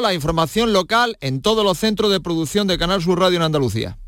[0.00, 3.98] La información local en todos los centros de producción de Canal Sur Radio en Andalucía.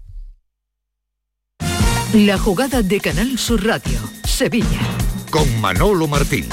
[2.12, 4.80] La jugada de Canal Sur Radio, Sevilla.
[5.30, 6.48] Con Manolo Martín.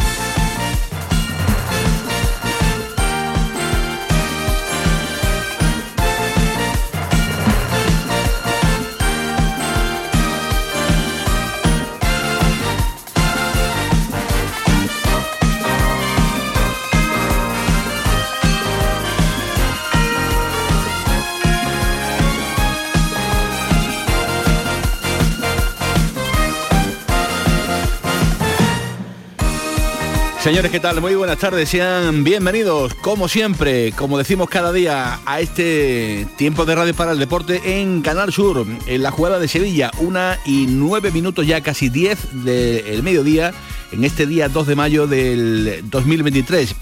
[30.47, 31.01] Señores, ¿qué tal?
[31.01, 36.73] Muy buenas tardes, sean bienvenidos, como siempre, como decimos cada día, a este tiempo de
[36.73, 41.11] radio para el deporte en Canal Sur, en la jugada de Sevilla, una y nueve
[41.11, 43.53] minutos ya, casi diez del mediodía,
[43.91, 46.73] en este día 2 de mayo del 2023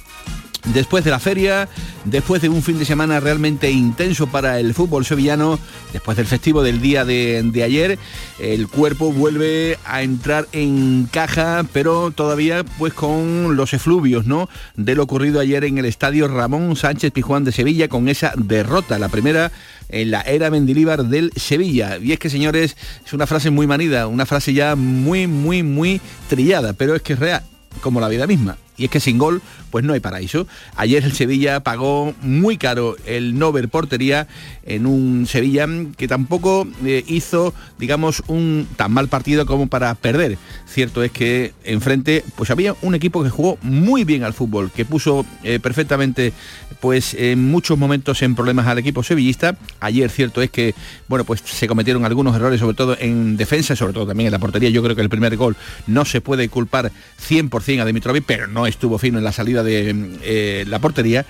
[0.74, 1.70] después de la feria,
[2.06, 5.60] después de un fin de semana realmente intenso para el fútbol sevillano,
[5.94, 8.00] después del festivo del día de, ayer,
[8.40, 14.50] el cuerpo vuelve a entrar en caja, pero todavía pues con los efluvios, ¿no?
[14.76, 19.00] De lo ocurrido ayer en el estadio Ramón Sánchez Pijuán de Sevilla con esa derrota,
[19.00, 19.52] la primera
[19.90, 21.98] en la era Mendilíbar del Sevilla.
[21.98, 26.02] Y es que, señores, es una frase muy manida, una frase ya muy, muy, muy
[26.28, 27.44] trillada, pero es que es real,
[27.82, 29.42] como la vida misma y es que sin gol
[29.76, 30.48] pues no hay paraíso.
[30.78, 34.26] Ayer el Sevilla pagó muy caro el no ver portería
[34.64, 35.68] en un Sevilla
[35.98, 40.38] que tampoco eh, hizo, digamos, un tan mal partido como para perder.
[40.66, 44.86] Cierto es que enfrente pues había un equipo que jugó muy bien al fútbol, que
[44.86, 46.32] puso eh, perfectamente
[46.80, 49.58] pues en muchos momentos en problemas al equipo sevillista.
[49.82, 50.74] Ayer cierto es que
[51.10, 54.40] bueno, pues se cometieron algunos errores sobre todo en defensa, sobre todo también en la
[54.40, 54.70] portería.
[54.70, 56.94] Yo creo que el primer gol no se puede culpar
[57.28, 61.26] 100% a Dimitrovic, pero no estuvo fino en la salida de eh, la portería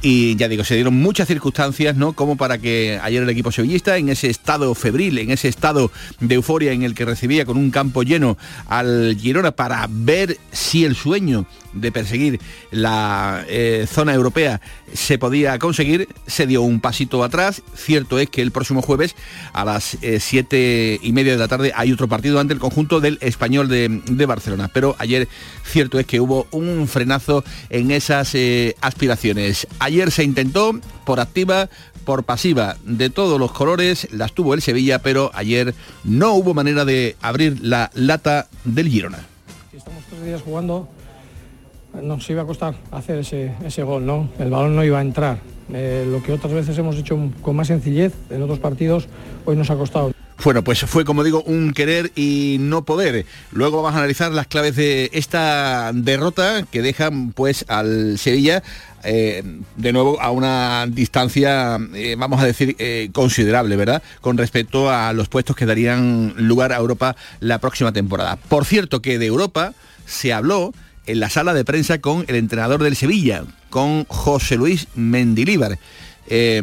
[0.00, 2.12] y ya digo, se dieron muchas circunstancias, ¿no?
[2.12, 6.36] Como para que ayer el equipo sevillista, en ese estado febril, en ese estado de
[6.36, 10.94] euforia en el que recibía con un campo lleno al Girona para ver si el
[10.94, 12.40] sueño de perseguir
[12.70, 14.60] la eh, zona europea
[14.92, 17.62] se podía conseguir, se dio un pasito atrás.
[17.74, 19.14] Cierto es que el próximo jueves
[19.52, 23.00] a las eh, siete y media de la tarde hay otro partido ante el conjunto
[23.00, 24.68] del español de, Barcelona.
[24.72, 25.28] Pero ayer
[25.64, 29.66] cierto es que hubo un frenazo en esas eh, aspiraciones.
[29.78, 31.70] Ayer se intentó por activa,
[32.04, 35.74] por pasiva, de todos los colores, las tuvo el Sevilla, pero ayer
[36.04, 39.26] no hubo manera de abrir la lata del Girona.
[39.72, 40.88] Estamos tres días jugando
[42.02, 44.28] nos iba a costar hacer ese, ese gol, ¿no?
[44.38, 45.38] El balón no iba a entrar.
[45.72, 49.06] Eh, lo que otras veces hemos hecho con más sencillez en otros partidos,
[49.44, 50.12] hoy nos ha costado.
[50.42, 53.26] Bueno, pues fue como digo un querer y no poder.
[53.50, 58.62] Luego vamos a analizar las claves de esta derrota que dejan pues al Sevilla
[59.02, 59.42] eh,
[59.76, 62.76] de nuevo a una distancia, eh, vamos a decir,
[63.12, 64.02] considerable, ¿verdad?
[64.20, 68.36] Con respecto a los puestos que darían lugar a Europa la próxima temporada.
[68.36, 69.74] Por cierto que de Europa
[70.06, 70.72] se habló
[71.08, 75.78] en la sala de prensa con el entrenador del Sevilla, con José Luis Mendilíbar.
[76.30, 76.60] Eh,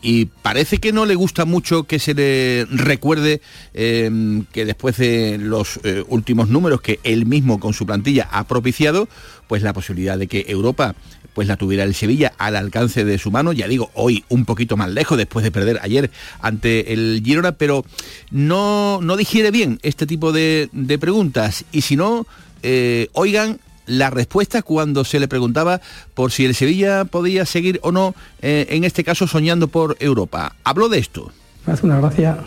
[0.00, 3.42] y parece que no le gusta mucho que se le recuerde
[3.74, 8.44] eh, que después de los eh, últimos números que él mismo con su plantilla ha
[8.44, 9.08] propiciado,
[9.46, 10.94] pues la posibilidad de que Europa
[11.34, 14.78] pues la tuviera el Sevilla al alcance de su mano, ya digo, hoy un poquito
[14.78, 16.10] más lejos después de perder ayer
[16.40, 17.84] ante el Girona, pero
[18.30, 22.26] no, no digiere bien este tipo de preguntas y si no,
[22.68, 25.80] eh, oigan la respuesta cuando se le preguntaba
[26.14, 30.56] por si el Sevilla podía seguir o no, eh, en este caso soñando por Europa.
[30.64, 31.30] Habló de esto.
[31.64, 32.38] Me hace una gracia.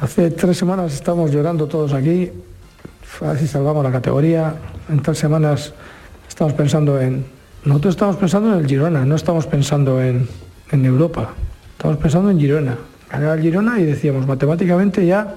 [0.00, 2.32] Hace tres semanas estamos llorando todos aquí,
[3.20, 4.56] a si salvamos la categoría.
[4.88, 5.72] En tres semanas
[6.28, 7.24] estamos pensando en...
[7.64, 10.28] Nosotros estamos pensando en el Girona, no estamos pensando en,
[10.72, 11.34] en Europa.
[11.76, 12.76] Estamos pensando en Girona.
[13.08, 15.36] Ganar el Girona y decíamos, matemáticamente ya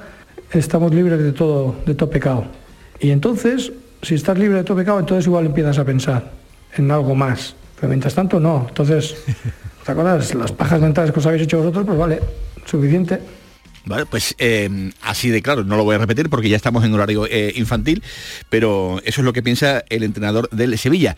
[0.50, 2.65] estamos libres de todo, de todo pecado.
[3.00, 6.32] Y entonces, si estás libre de todo pecado, entonces igual empiezas a pensar
[6.76, 7.56] en algo más.
[7.76, 8.66] Pero mientras tanto, no.
[8.68, 9.16] Entonces,
[9.86, 10.34] ¿te acuerdas?
[10.36, 12.20] Las pajas mentales que os habéis hecho vosotros, pues vale,
[12.66, 13.20] suficiente.
[13.86, 16.94] Vale, pues eh, así de claro, no lo voy a repetir porque ya estamos en
[16.94, 18.02] horario eh, infantil,
[18.50, 21.16] pero eso es lo que piensa el entrenador del Sevilla.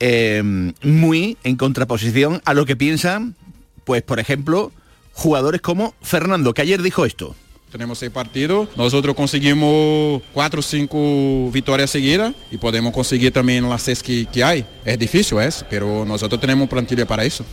[0.00, 0.42] Eh,
[0.82, 3.36] muy en contraposición a lo que piensan,
[3.84, 4.72] pues por ejemplo,
[5.12, 7.36] jugadores como Fernando, que ayer dijo esto.
[7.70, 8.68] Tenemos seis partidos.
[8.76, 14.66] Nosotros conseguimos cuatro o cinco victorias seguidas y podemos conseguir también las seis que, hay.
[14.84, 17.44] Es difícil, es, pero nosotros tenemos plantilla para eso.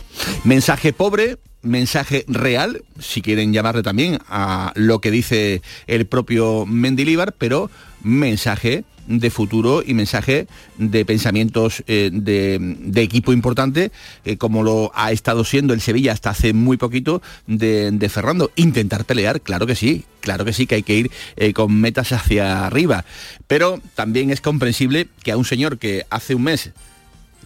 [0.42, 7.32] Mensaje pobre, mensaje real, si quieren llamarle también a lo que dice el propio Mendilibar,
[7.32, 7.70] pero
[8.02, 10.46] mensaje de futuro y mensaje
[10.76, 13.90] de pensamientos eh, de, equipo importante,
[14.24, 18.50] eh, como lo ha estado siendo el Sevilla hasta hace muy poquito de, de Ferrando.
[18.54, 22.12] Intentar pelear, claro que sí, claro que sí que hay que ir eh, con metas
[22.12, 23.04] hacia arriba.
[23.46, 26.70] Pero también es comprensible que a un señor que hace un mes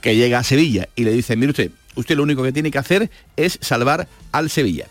[0.00, 2.78] que llega a Sevilla y le dice, mire usted, usted lo único que tiene que
[2.78, 4.88] hacer es salvar al Sevilla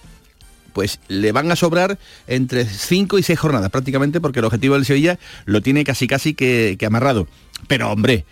[0.74, 1.98] pues le van a sobrar
[2.28, 6.34] entre 5 y 6 jornadas prácticamente porque el objetivo del Sevilla lo tiene casi casi
[6.34, 7.28] que, amarrado.
[7.68, 8.26] Pero hombre,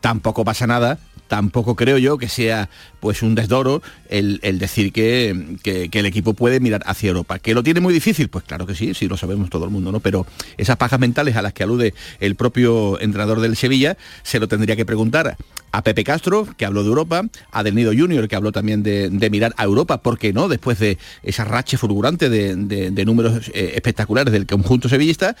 [0.00, 0.98] tampoco pasa nada
[1.28, 2.68] tampoco creo yo que sea
[3.00, 3.80] pues un desdoro
[4.10, 7.38] el, decir que, que, el equipo puede mirar hacia Europa.
[7.38, 8.28] ¿Que lo tiene muy difícil?
[8.28, 10.00] Pues claro que sí, sí lo sabemos todo el mundo, ¿no?
[10.00, 10.26] Pero
[10.58, 14.76] esas pajas mentales a las que alude el propio entrenador del Sevilla se lo tendría
[14.76, 15.38] que preguntar
[15.72, 19.28] a Pepe Castro, que habló de Europa, a Del Nido Junior, que habló también de,
[19.30, 20.48] mirar a Europa, ¿por qué no?
[20.48, 25.34] Después de esa racha fulgurante de, números eh, espectaculares del conjunto sevillista,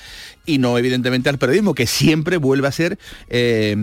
[0.46, 2.98] y no evidentemente al periodismo, que siempre vuelve a ser
[3.28, 3.76] eh,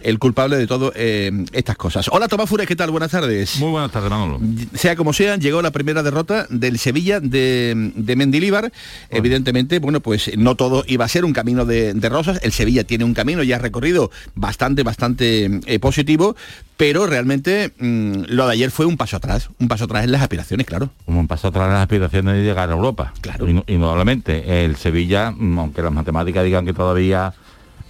[0.00, 2.08] el culpable de todas eh, estas cosas.
[2.12, 2.92] Hola Tomás Fures, ¿qué tal?
[2.92, 3.58] Buenas tardes.
[3.58, 4.40] Muy buenas tardes, Manolo.
[4.74, 8.72] Sea como sea, llegó la primera derrota del Sevilla de, de Mendilíbar.
[9.10, 12.38] Evidentemente, bueno, pues no todo iba a ser un camino de, rosas.
[12.44, 16.36] El Sevilla tiene un camino ya recorrido bastante, bastante positivo positivo,
[16.76, 20.20] pero realmente mm, lo de ayer fue un paso atrás, un paso atrás en las
[20.20, 20.90] aspiraciones, claro.
[21.06, 23.14] Un paso atrás en las aspiraciones de llegar a Europa.
[23.22, 23.46] Claro.
[23.48, 24.64] Indudablemente.
[24.64, 27.32] El Sevilla, mm, aunque las matemáticas digan que todavía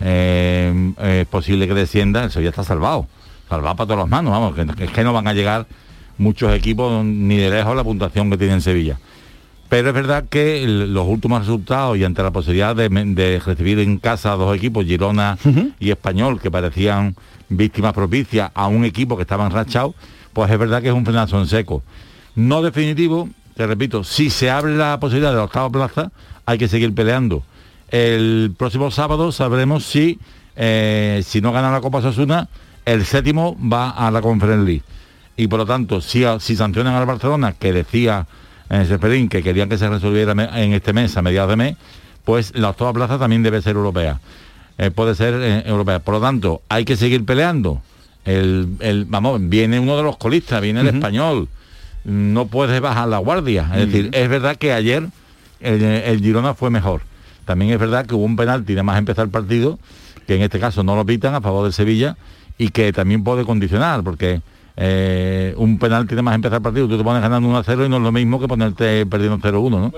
[0.00, 3.08] eh, es posible que descienda, el Sevilla está salvado.
[3.49, 5.67] Salvado para todas las manos, vamos, que, es que no van a llegar
[6.19, 8.99] muchos equipos ni de lejos a la puntuación que tiene en Sevilla.
[9.68, 14.32] Pero es verdad que los últimos resultados y ante la posibilidad de, recibir en casa
[14.32, 15.38] a dos equipos, Girona
[15.80, 17.16] y Español, que parecían
[17.48, 19.94] víctimas propicias a un equipo que estaba enrachado,
[20.32, 21.82] pues es verdad que es un frenazo en seco.
[22.36, 26.12] No definitivo, te repito, si se abre la posibilidad de la octava plaza,
[26.44, 27.42] hay que seguir peleando.
[27.90, 30.18] El próximo sábado sabremos si,
[30.54, 32.48] eh, si no gana la Copa Sasuna,
[32.84, 34.82] el séptimo va a la Conference League.
[35.36, 38.26] Y por lo tanto, si, si sancionan al Barcelona, que decía
[38.70, 41.76] en ese pelín que querían que se resolviera en este mes, a mediados de mes,
[42.24, 44.20] pues la octava plaza también debe ser europea.
[44.78, 46.00] Eh, puede ser eh, europea.
[46.00, 47.80] Por lo tanto, hay que seguir peleando.
[48.24, 51.48] El, vamos, viene uno de los colistas, viene el español.
[52.04, 53.70] No puedes bajar la guardia.
[53.74, 55.06] Es decir, es verdad que ayer
[55.60, 57.02] el, Girona fue mejor.
[57.44, 59.78] También es verdad que hubo un penalti de más empezar el partido,
[60.26, 62.16] que en este caso no lo pitan a favor del Sevilla
[62.58, 64.40] y que también puede condicionar, porque
[64.76, 67.87] eh, un penalti de más empezar el partido, tú te pones ganando 1 a 0
[67.87, 69.93] y no es lo mismo que ponerte perdiendo 0-1, ¿no?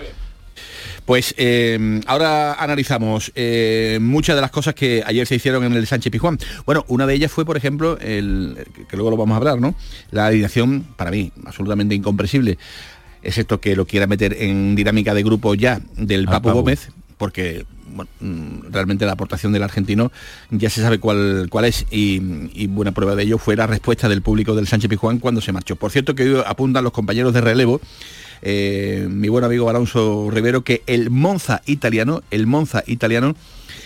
[1.05, 5.87] Pues eh, ahora analizamos eh, muchas de las cosas que ayer se hicieron en el
[5.87, 6.39] Sánchez Pijuán.
[6.67, 9.75] Bueno, una de ellas fue, por ejemplo, el, que luego lo vamos a hablar, ¿no?
[10.11, 12.59] La alineación, para mí, absolutamente incomprensible,
[13.23, 17.65] excepto que lo quiera meter en dinámica de grupo ya del Papo, Gómez, porque
[18.21, 20.13] mm, realmente la aportación del argentino
[20.51, 22.21] ya se sabe cuál, cuál es y,
[22.55, 25.53] y, buena prueba de ello fue la respuesta del público del Sánchez Pijuán cuando se
[25.53, 25.77] marchó.
[25.77, 27.81] Por cierto que hoy apuntan los compañeros de relevo
[28.43, 33.35] eh, mi buen amigo Alonso Rivero, que el Monza italiano, el Monza italiano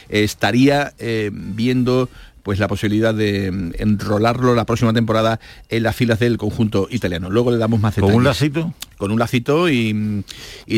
[0.08, 2.08] estaría eh, viendo
[2.42, 7.30] pues la posibilidad de mm, enrolarlo la próxima temporada en las filas del conjunto italiano.
[7.30, 8.12] Luego le damos más detalles.
[8.12, 8.74] ¿Con un lacito?
[8.96, 10.24] Con un lacito y,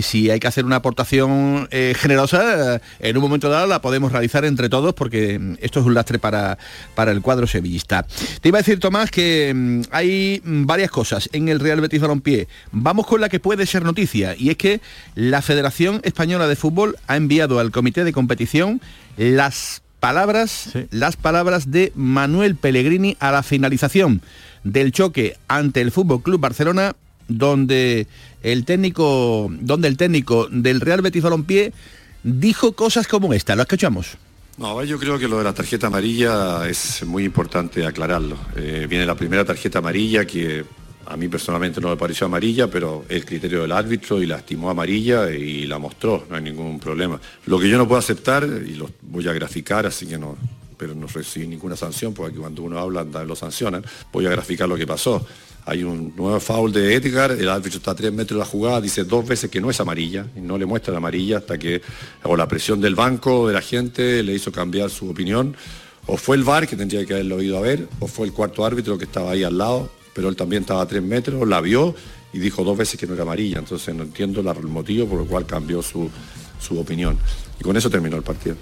[0.03, 4.45] si hay que hacer una aportación eh, generosa, en un momento dado la podemos realizar
[4.45, 6.59] entre todos porque mm, esto es un lastre para,
[6.95, 8.07] para el cuadro sevillista.
[8.41, 12.49] Te iba a decir, Tomás, que mm, hay varias cosas en el Real Betis Balompié.
[12.73, 14.81] Vamos con la que puede ser noticia y es que
[15.15, 18.81] la Federación Española de Fútbol ha enviado al Comité de Competición
[19.17, 24.21] las palabras, las palabras de Manuel Pellegrini a la finalización
[24.63, 26.95] del choque ante el Fútbol Club Barcelona,
[27.27, 28.07] donde
[28.43, 31.73] el técnico, donde el técnico del Real Betis Balompié
[32.23, 33.57] dijo cosas como esta.
[33.57, 34.19] Lo escuchamos.
[34.59, 38.37] No, yo creo que lo de la tarjeta amarilla es muy importante aclararlo.
[38.57, 40.67] Eh, viene la primera tarjeta amarilla que
[41.07, 44.71] a mí personalmente no me pareció amarilla, pero el criterio del árbitro y la estimó
[44.71, 47.21] amarilla y la mostró, no hay ningún problema.
[47.47, 50.37] Lo que yo no puedo aceptar, y lo voy a graficar, así que no,
[50.77, 54.77] pero no recibí ninguna sanción, porque cuando uno habla lo sancionan, voy a graficar lo
[54.77, 55.27] que pasó.
[55.67, 58.81] Hay un nuevo foul de Edgar, el árbitro está a tres metros de la jugada,
[58.81, 61.81] dice dos veces que no es amarilla, y no le muestra la amarilla hasta que,
[62.23, 65.57] o la presión del banco, de la gente, le hizo cambiar su opinión.
[66.07, 68.67] O fue el VAR, que tendría que haberlo oído a ver, o fue el cuarto
[68.67, 71.95] árbitro que estaba ahí al lado, pero él también estaba a tres metros, la vio
[72.33, 75.27] y dijo dos veces que no era amarilla, entonces no entiendo el motivo por el
[75.27, 76.11] cual cambió su,
[76.79, 77.19] opinión.
[77.61, 78.57] Y con eso terminó el partido.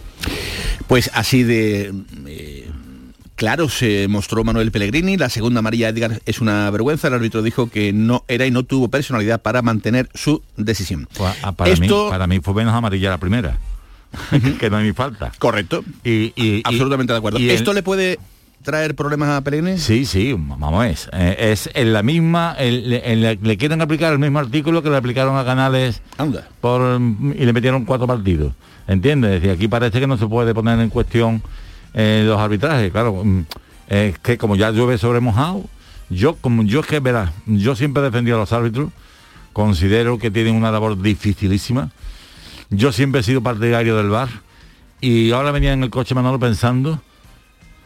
[0.88, 1.92] Pues así de...
[2.26, 2.71] Eh,
[3.37, 7.71] claro se mostró Manuel Pellegrini, la segunda amarilla Edgar es una vergüenza, el árbitro dijo
[7.71, 11.09] que no era y no tuvo personalidad para mantener su decisión.
[11.16, 13.59] Pues, ah, para, mí, para mí fue menos amarilla la primera.
[14.61, 15.32] que no hay ni falta.
[15.38, 15.85] Correcto.
[16.04, 17.38] Y, y- Absolutamente de acuerdo.
[17.38, 18.18] y el- ¿Esto le puede
[18.62, 19.78] traer problemas a Pellegrini?
[19.78, 24.12] Sí, sí, vamos, es, eh, es en la misma, el- en la- le quieren aplicar
[24.12, 26.49] el mismo artículo que le aplicaron a Canales Anda.
[26.61, 28.52] por, y le metieron cuatro partidos.
[28.88, 29.33] ¿Entiendes?
[29.33, 31.42] Es decir, aquí parece que no se puede poner en cuestión
[31.95, 32.90] eh, los arbitrajes.
[32.90, 33.40] Claro, mm,
[33.88, 35.64] es que como ya llueve sobre mojado,
[36.11, 38.90] yo como yo es que verás, yo siempre he defendido a los árbitros,
[39.52, 41.90] considero que tienen una labor dificilísima.
[42.71, 44.28] Yo siempre he sido partidario del VAR
[45.00, 47.00] y ahora venía en el coche Manolo pensando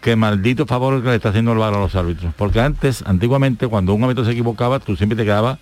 [0.00, 2.32] que maldito favor que le está haciendo el VAR a los árbitros.
[2.36, 5.58] Porque antes, antiguamente, cuando un árbitro se equivocaba, tú siempre te quedaba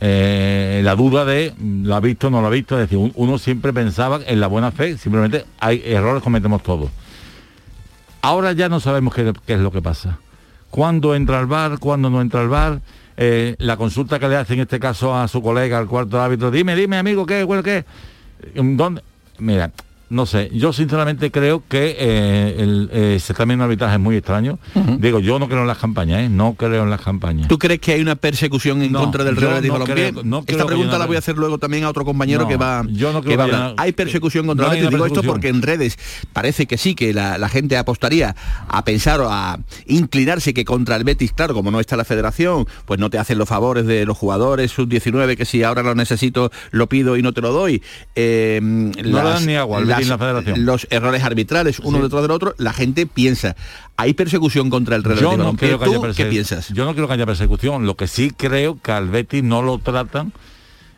[0.00, 2.74] eh, la duda de mm, lo ha visto, no lo ha visto.
[2.76, 6.90] Es decir, un- uno siempre pensaba en la buena fe, simplemente hay errores, cometemos todos.
[8.22, 10.18] Ahora ya no sabemos qué, es lo que pasa.
[10.70, 11.78] ¿Cuándo entra el VAR?
[11.78, 12.80] ¿Cuándo no entra el VAR?
[13.16, 16.50] Eh, la consulta que le hace en este caso a su colega, al cuarto árbitro,
[16.50, 17.44] dime, dime, amigo, ¿qué?
[17.44, 17.84] Bueno, ¿qué?
[18.54, 19.02] ¿Dónde?
[19.38, 19.70] Mira,
[20.12, 24.16] no sé, yo sinceramente creo que eh, el, eh, se está viendo un arbitraje muy
[24.16, 24.58] extraño.
[24.98, 26.28] Digo, yo no creo en las campañas, ¿eh?
[26.28, 27.48] No creo en las campañas.
[27.48, 30.10] ¿Tú crees que hay una persecución en No, contra del Real Betis no Balompié?
[30.12, 32.56] creo- no creo Esta pregunta la voy a hacer luego también a otro compañero que
[32.56, 33.74] va, yo no creo que va a hablar.
[33.78, 35.98] ¿Hay persecución contra el una Digo esto porque en redes
[36.34, 38.36] parece que sí, que la, la gente apostaría
[38.68, 42.66] a pensar o a inclinarse que contra el Betis, claro, como no está la federación,
[42.84, 46.50] pues no te hacen los favores de los jugadores sub-19, que si ahora lo necesito,
[46.70, 47.82] lo pido y no te lo doy.
[48.14, 50.66] Eh, No le dan ni agua Betis en la federación.
[50.66, 52.02] Los errores arbitrales, uno Sí.
[52.04, 53.56] detrás del otro, la gente piensa,
[53.96, 56.68] ¿hay persecución contra el Real Yo no creo que haya ¿Tú qué piensas?
[56.68, 57.86] Yo no creo que haya persecución.
[57.86, 60.32] Lo que sí creo que al Betis no lo tratan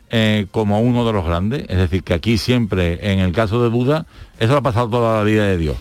[0.09, 1.65] eh, como uno de los grandes.
[1.67, 4.05] Es decir, que aquí siempre, en el caso de duda,
[4.39, 5.77] eso lo ha pasado toda la vida de Dios.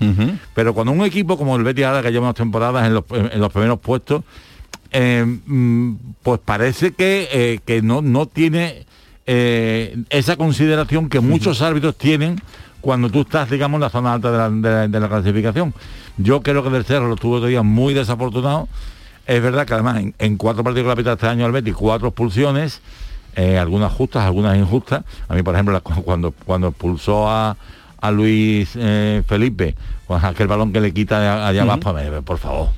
[0.55, 3.41] Pero cuando un equipo como el Betis ahora que lleva unas temporadas en los, en
[3.41, 4.23] los primeros puestos,
[4.93, 8.87] eh, mm, pues parece que, eh, que no, no tiene
[9.27, 12.41] eh, esa consideración que muchos árbitros tienen
[12.85, 15.73] cuando tú estás, digamos, en la zona alta de la, de la- de la clasificación.
[16.19, 18.69] Yo creo que del Cerro lo tuvo todavía muy desafortunado.
[19.27, 21.53] Es verdad que además en, en cuatro partidos que le ha pitado este año al
[21.53, 22.83] Betis, cuatro expulsiones,
[23.37, 25.03] eh, algunas justas, algunas injustas.
[25.29, 27.57] A mí, por ejemplo, la- cuando, cuando expulsó a,
[28.03, 29.75] a Luis eh, Felipe,
[30.07, 32.69] con aquel balón que le quita allá abajo, eh, por favor.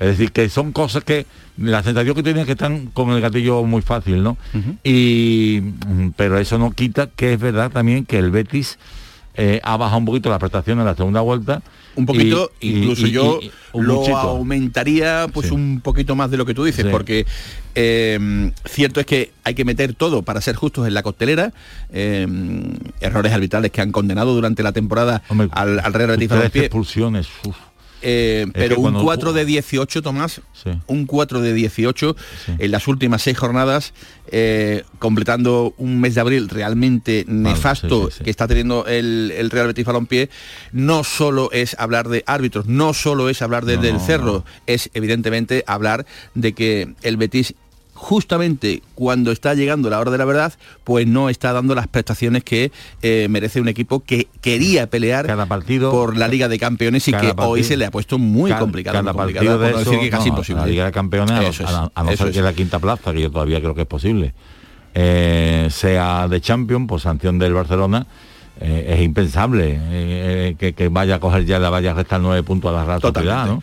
[0.00, 1.24] Es decir, que son cosas que
[1.56, 4.36] la sensación que tienen es que están con el gatillo muy fácil, ¿no?
[4.82, 8.78] Y mm, pero eso no quita que es verdad también que el Betis
[9.36, 11.62] eh, ha bajado un poquito la prestación en la segunda vuelta.
[11.98, 13.50] un poquito, y- incluso y- yo y-
[13.80, 14.18] lo muchito.
[14.18, 15.54] aumentaría pues Sí.
[15.54, 16.90] un poquito más de lo que tú dices, Sí.
[16.90, 17.24] porque
[17.74, 21.52] eh, cierto es que hay que meter todo para ser justos en la costelera,
[21.90, 22.26] eh,
[23.00, 27.28] errores arbitrales que han condenado durante la temporada Hombre, al, al Real Betis Balompié, expulsiones.
[27.44, 27.56] uf.
[28.02, 30.70] Eh, pero un cuando- 4 de 18, Tomás, Sí.
[30.86, 32.52] un 4 de 18 Sí.
[32.58, 33.92] en las últimas seis jornadas,
[34.30, 38.24] eh, completando un mes de abril realmente nefasto sí.
[38.24, 40.30] que está teniendo el, el Real Betis Balompié,
[40.72, 44.32] no solo es hablar de árbitros, no solo es hablar de- No, del no, Cerro,
[44.32, 44.44] no.
[44.66, 47.54] es evidentemente hablar de que el Betis
[47.96, 50.52] justamente cuando está llegando la hora de la verdad,
[50.84, 52.70] pues no está dando las prestaciones que
[53.02, 57.12] eh, merece un equipo que quería pelear Cada partido- por la Liga de Campeones y
[57.12, 58.98] que hoy se le ha puesto muy Ca- complicado.
[58.98, 60.60] Cada partido de por no eso, decir que casi no, imposible.
[60.62, 62.34] La Liga de Campeones, a- no ser es.
[62.34, 64.34] que la quinta plaza, que yo todavía creo que es posible,
[64.94, 68.06] eh, sea de Champions, por sanción del Barcelona,
[68.60, 72.42] eh, es impensable eh, que, que vaya a coger ya, la vaya a restar nueve
[72.42, 73.00] puntos a la Real.
[73.00, 73.62] Sociedad, ¿no?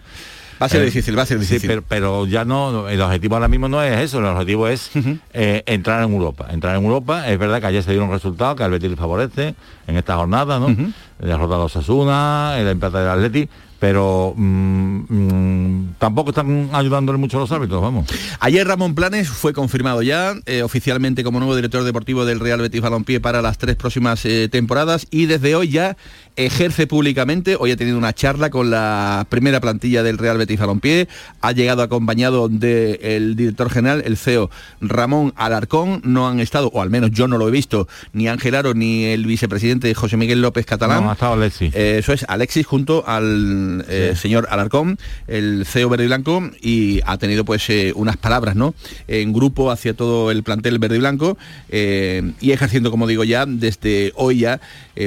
[0.61, 1.67] Va a ser Eh, difícil, va a ser sí, difícil.
[1.69, 4.91] pero, pero ya no, el objetivo ahora mismo no es eso, el objetivo es
[5.33, 6.47] eh, entrar en Europa.
[6.51, 9.55] Entrar en Europa, es verdad que ayer se dieron resultados que al Betis le favorece
[9.87, 10.75] en esta jornada, ¿no?
[11.19, 13.49] Derrota a los Asuna, el empate del Atleti,
[13.83, 18.07] pero mm, mm, tampoco están ayudándole mucho los árbitros, vamos.
[18.39, 22.79] Ayer Ramón Planes fue confirmado ya eh, oficialmente como nuevo director deportivo del Real Betis
[22.79, 25.97] Balompié para las tres próximas eh, temporadas y desde hoy ya
[26.37, 27.57] ejerce públicamente.
[27.59, 31.09] Hoy ha tenido una charla con la primera plantilla del Real Betis Balompié.
[31.41, 34.49] Ha llegado acompañado del director general, el CEO
[34.79, 36.01] Ramón Alarcón.
[36.05, 39.05] No han estado, o al menos yo no lo he visto, ni Ángel Aro ni
[39.05, 41.03] el vicepresidente José Miguel López Catalán.
[41.03, 41.75] No, ha estado Alexis.
[41.75, 47.01] Eh, eso es Alexis junto al eh, señor Alarcón, el CEO verde y blanco, y
[47.05, 48.75] ha tenido pues eh, unas palabras, ¿no?
[49.07, 51.37] En grupo hacia todo el plantel verde y blanco
[51.69, 54.59] eh, y ejerciendo, como digo ya, desde hoy ya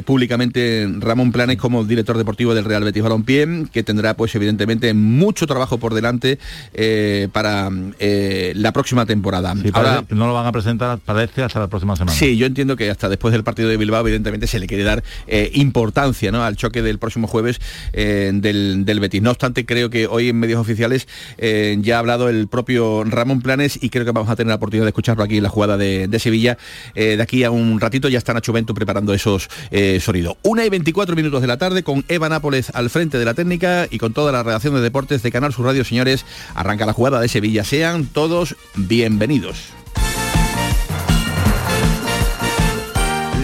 [0.05, 5.47] públicamente Ramón Planes como director deportivo del Real Betis Balompié, que tendrá pues evidentemente mucho
[5.47, 6.41] trabajo por delante
[7.33, 9.55] para la próxima temporada.
[9.55, 12.19] Sí, Ahora, no lo van a presentar, parece, hasta la próxima semana.
[12.19, 15.05] Sí, yo entiendo que hasta después del partido de Bilbao, evidentemente, se le quiere dar
[15.53, 16.43] importancia ¿no?
[16.43, 17.61] al choque del próximo jueves
[17.93, 19.23] del del, Betis.
[19.23, 21.09] No obstante, creo que hoy en medios oficiales
[21.39, 24.57] eh, ya ha hablado el propio Ramón Planes y creo que vamos a tener la
[24.57, 26.57] oportunidad de escucharlo aquí en la jugada de, Sevilla.
[26.95, 30.37] Eh, de aquí a un ratito ya está Nacho Bento preparando esos eh, sonidos.
[30.43, 33.87] Una y 24 minutos de la tarde con Eva Nápoles al frente de la técnica
[33.91, 36.25] y con toda la redacción de deportes de Canal Sur Radio, señores.
[36.55, 37.65] Arranca la jugada de Sevilla.
[37.65, 39.59] Sean todos bienvenidos.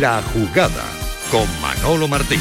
[0.01, 0.85] La jugada
[1.31, 2.41] con Manolo Martín.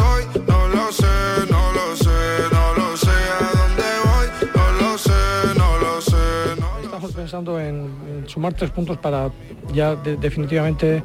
[7.33, 9.29] en, sumar tres puntos para
[9.73, 11.01] ya de- definitivamente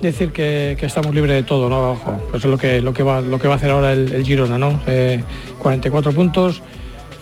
[0.00, 1.76] decir que, estamos libres de todo, ¿no?
[1.76, 2.20] Abajo.
[2.30, 4.24] Pues es lo que, lo que, va, lo que va a hacer ahora el, el
[4.24, 4.80] Girona, ¿no?
[4.88, 5.22] Eh,
[5.60, 6.62] 44 puntos,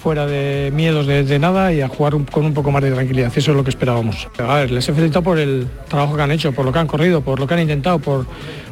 [0.03, 3.31] fuera de miedos de, nada y a jugar con un poco más de tranquilidad.
[3.37, 4.27] Eso es lo que esperábamos.
[4.39, 6.87] A ver, les he felicitado por el trabajo que han hecho, por lo que han
[6.87, 8.25] corrido, por lo que han intentado, por,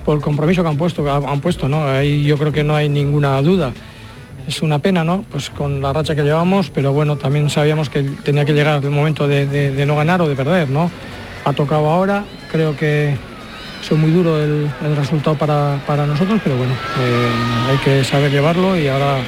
[0.05, 1.85] por el compromiso que han puesto, que han puesto, ¿no?
[1.87, 3.73] Ahí yo creo que no hay ninguna duda.
[4.47, 5.25] Es una pena, ¿no?
[5.31, 8.91] Pues con la racha que llevamos, pero bueno, también sabíamos que tenía que llegar el
[8.91, 10.91] momento de, no ganar o de perder, ¿no?
[11.45, 13.17] Ha tocado ahora, creo que
[13.83, 18.89] es muy duro el, resultado para, nosotros, pero bueno, eh, hay que saber llevarlo y
[18.89, 19.19] ahora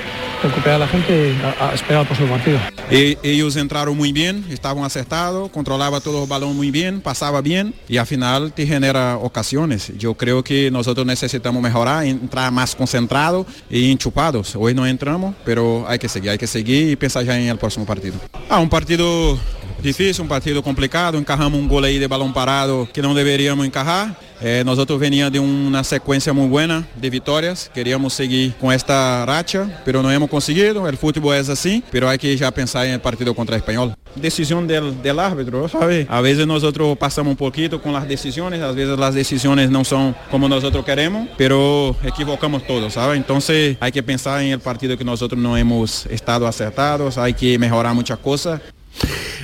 [0.43, 2.76] recuperar a la gente y a esperar el próximo partido.
[2.91, 7.75] E- ellos entraron muy bien, estaban acertados, controlaba todo el balón muy bien, pasaba bien
[7.89, 9.93] y al final te genera ocasiones.
[9.99, 14.55] Yo creo que nosotros necesitamos mejorar, entrar más concentrados y enchupados.
[14.55, 17.59] Hoy no entramos, pero hay que seguir, hay que seguir y pensar ya en el
[17.59, 18.15] próximo partido.
[18.49, 19.39] Ah, un partido
[19.83, 24.17] difícil, un partido complicado, encajamos un gol ahí de balón parado que no deberíamos encajar.
[24.41, 29.81] Eh, nosotros veníamos de una secuencia muy buena de victorias, queríamos seguir con esta racha,
[29.85, 33.01] pero no hemos conseguido, el fútbol es así, pero hay que ya pensar en el
[33.01, 33.95] partido contra el Español.
[34.15, 36.07] Decisión del, del árbitro, ¿sabe?
[36.11, 40.15] A veces nosotros pasamos un poquito con las decisiones, a veces las decisiones no son
[40.31, 43.17] como nosotros queremos, pero equivocamos todos, ¿sabe?
[43.17, 47.59] Entonces hay que pensar en el partido que nosotros no hemos estado acertados, hay que
[47.59, 48.61] mejorar muchas cosas.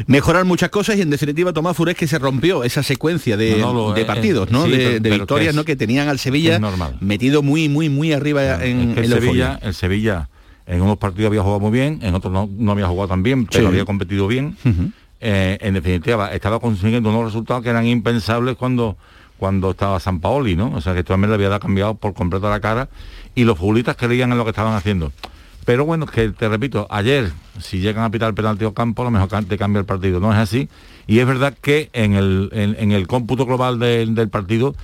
[0.06, 3.72] Mejorar muchas cosas y en definitiva Tomás Furés que se rompió esa secuencia de, No,
[3.72, 4.64] no, eh, partidos, ¿no?
[4.64, 5.64] sí, de pero- de pero victorias, que ¿no?
[5.64, 6.60] Que tenían al Sevilla
[7.00, 10.28] metido muy, muy, muy arriba en, Es que en el la Sevilla, el Sevilla
[10.66, 13.64] en unos partidos había jugado muy bien, en otros no, había jugado tan bien, pero
[13.64, 13.66] Sí.
[13.66, 14.56] había competido bien.
[15.20, 18.96] Eh, en definitiva, estaba consiguiendo unos resultados que eran impensables cuando
[19.38, 20.72] cuando estaba San Paoli, ¿no?
[20.72, 22.88] O sea que esto también le había cambiado por completo la cara
[23.34, 25.10] y los futbolistas creían en lo que estaban haciendo.
[25.64, 29.04] Pero bueno, que te repito, ayer, si llegan a pitar el penalti o campo, a
[29.04, 30.18] lo mejor te cambia el partido.
[30.18, 30.68] No es así.
[31.06, 34.74] Y es verdad que en el, en, el cómputo global del- del partido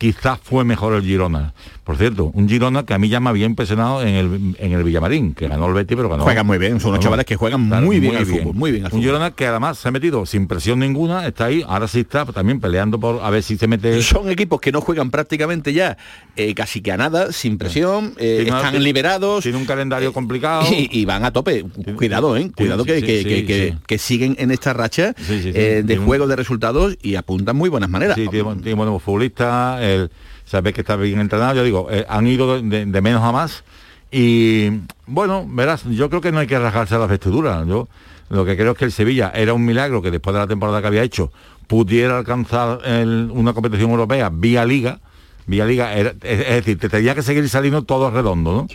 [0.00, 1.52] quizás fue mejor el Girona.
[1.84, 4.82] Por cierto, un Girona que a mí ya me había impresionado en el, en el
[4.82, 6.22] Villamarín, que ganó el Betis, pero ganó.
[6.22, 8.86] Juegan muy bien, son unos chavales que juegan muy bien al fútbol, muy bien al
[8.86, 9.02] Un fútbol.
[9.04, 12.60] Girona que además se ha metido sin presión ninguna, está ahí, ahora sí está también
[12.60, 14.00] peleando por a ver si se mete.
[14.02, 15.98] Son equipos que no juegan prácticamente ya
[16.36, 19.42] eh, casi que a nada, sin presión, eh, están liberados.
[19.42, 20.64] Tiene un calendario complicado.
[20.72, 21.64] Y, y van a tope.
[21.96, 22.50] Cuidado, ¿eh?
[22.56, 27.16] Cuidado que, sí, que- que- siguen en esta racha eh, de juego de resultados y
[27.16, 28.16] apuntan muy buenas maneras.
[28.16, 30.10] Sí, tiene, tiene buenos futbolistas, el,
[30.44, 33.64] sabes que está bien entrenado, yo digo, eh, han ido de, menos a más
[34.10, 34.70] y
[35.06, 37.66] bueno, verás, yo creo que no hay que rasgarse las vestiduras.
[37.66, 37.88] Yo
[38.28, 40.80] lo que creo es que el Sevilla era un milagro que después de la temporada
[40.80, 41.32] que había hecho
[41.66, 44.98] pudiera alcanzar el- una competición europea vía liga,
[45.46, 48.66] Villaliga, era- es, es decir, te tenía que seguir saliendo todo redondo, ¿no?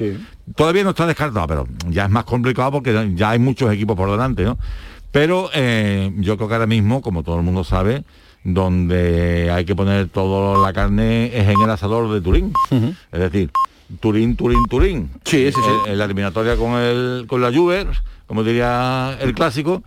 [0.56, 4.12] Todavía no está descartado, pero ya es más complicado porque ya hay muchos equipos por
[4.12, 4.58] delante, ¿no?
[5.12, 8.04] Pero eh, yo creo que ahora mismo, como todo el mundo sabe,
[8.46, 12.54] donde hay que poner toda la carne es en el asador de Turín.
[13.12, 13.50] Es decir,
[14.00, 15.10] Turín, Turín, Turín.
[15.26, 15.72] Sí, sí, sí.
[15.88, 17.88] En, en la eliminatoria con el con la Juve,
[18.28, 19.84] como diría el clásico,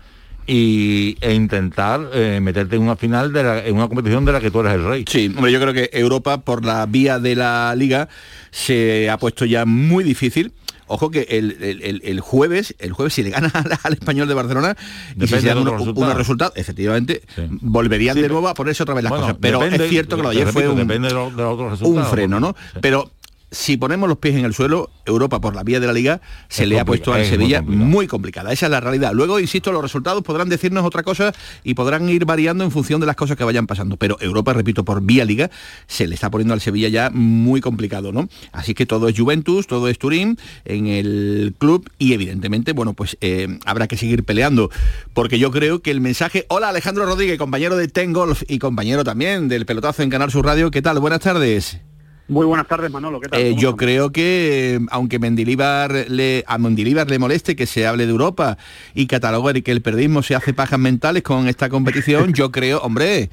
[0.47, 4.40] y, e intentar eh, meterte en una final de la- en una competición de la
[4.40, 5.05] que tú eres el rey.
[5.09, 8.09] Sí, hombre, yo creo que Europa por la vía de la liga
[8.51, 10.53] se ha puesto ya muy difícil.
[10.88, 14.35] Ojo que el, el- el- jueves, el jueves si le gana al, al español de
[14.35, 14.77] Barcelona
[15.16, 15.98] y si se dan unos, resultados.
[16.05, 17.22] unos resultados, efectivamente,
[17.61, 19.38] volverían de nuevo a ponerse otra vez las Bueno, cosas.
[19.40, 21.55] Pero depende- es cierto que lo de ayer fue un, depende de los- de los
[21.55, 22.55] otros un freno, ¿no?
[22.74, 22.79] sí.
[22.81, 23.11] Pero
[23.51, 26.65] si ponemos los pies en el suelo, Europa por la vía de la liga se
[26.65, 28.53] Es le ha puesto muy Sevilla muy complicada.
[28.53, 29.13] Esa es la realidad.
[29.15, 31.33] Luego, insisto, los resultados podrán decirnos otra cosa
[31.65, 33.97] y podrán ir variando en función de las cosas que vayan pasando.
[33.97, 35.51] Pero Europa, repito, por vía liga,
[35.87, 38.29] se le está poniendo al Sevilla ya muy complicado, ¿no?
[38.53, 43.17] Así que todo es Juventus, todo es Turín en el club y evidentemente, bueno, pues
[43.21, 44.71] eh, habrá que seguir peleando.
[45.15, 46.45] Porque yo creo que el mensaje.
[46.49, 50.45] Hola Alejandro Rodríguez, compañero de Ten Golf y compañero también del pelotazo en Canal Sur
[50.45, 50.71] Radio.
[50.71, 50.99] ¿Qué tal?
[50.99, 51.81] Buenas tardes.
[52.29, 53.21] Muy buenas tardes, Manolo.
[53.21, 53.41] ¿Qué tal?
[53.41, 53.79] Eh, ¿Cómo yo estamos?
[53.79, 58.59] creo que eh, aunque Mendilibar le, a Mendilibar le moleste que se hable de Europa
[58.95, 62.81] y catalogar y que el periodismo se hace pajas mentales con esta competición, yo creo,
[62.81, 63.31] hombre,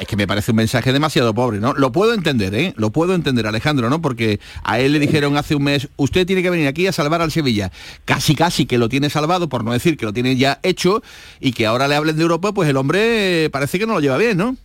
[0.00, 1.74] es que me parece un mensaje demasiado pobre, ¿no?
[1.74, 2.72] Lo puedo entender, ¿eh?
[2.78, 4.00] Lo puedo entender, Alejandro, ¿no?
[4.00, 7.20] Porque a él le dijeron hace un mes, usted tiene que venir aquí a salvar
[7.20, 7.70] al Sevilla.
[8.06, 11.02] Casi, casi que lo tiene salvado, por no decir que lo tiene ya hecho,
[11.38, 14.00] y que ahora le hablen de Europa, pues el hombre eh, parece que no lo
[14.00, 14.56] lleva bien, ¿no?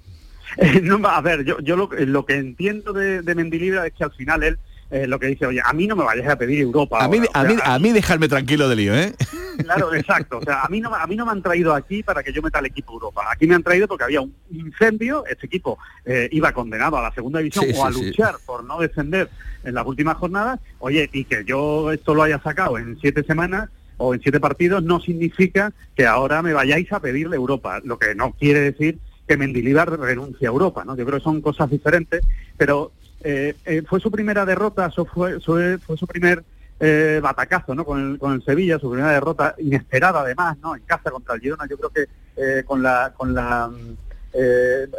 [0.83, 4.12] No, a ver, yo, yo lo, lo que entiendo de, de Mendilibar es que al
[4.13, 7.03] final él eh, lo que dice, oye, a mí no me vayas a pedir Europa.
[7.03, 9.13] A mí, ahora, a o mí, sea, a mí dejarme tranquilo de lío, ¿eh?
[9.57, 10.38] Claro, exacto.
[10.38, 12.43] O sea, a mí, no, a mí no me han traído aquí para que yo
[12.43, 13.23] meta al equipo Europa.
[13.31, 17.12] Aquí me han traído porque había un incendio, este equipo eh, iba condenado a la
[17.12, 18.05] segunda división Sí, o a sí, sí.
[18.05, 19.29] luchar por no descender
[19.63, 20.60] en las últimas jornadas.
[20.77, 24.83] Oye, y que yo esto lo haya sacado en siete semanas o en siete partidos
[24.83, 27.81] no significa que ahora me vayáis a pedirle Europa.
[27.83, 30.95] Lo que no quiere decir que Mendilibar renuncie a Europa, ¿no?
[30.95, 32.21] Yo creo que son cosas diferentes,
[32.57, 36.43] pero eh, eh, fue su primera derrota, eso fue, fue, fue su primer
[36.79, 37.83] eh, batacazo ¿no?
[37.83, 40.75] con, el, con el Sevilla, su primera derrota inesperada además, ¿no?
[40.75, 41.65] en casa contra el Girona.
[41.67, 43.69] Yo creo que con la, con la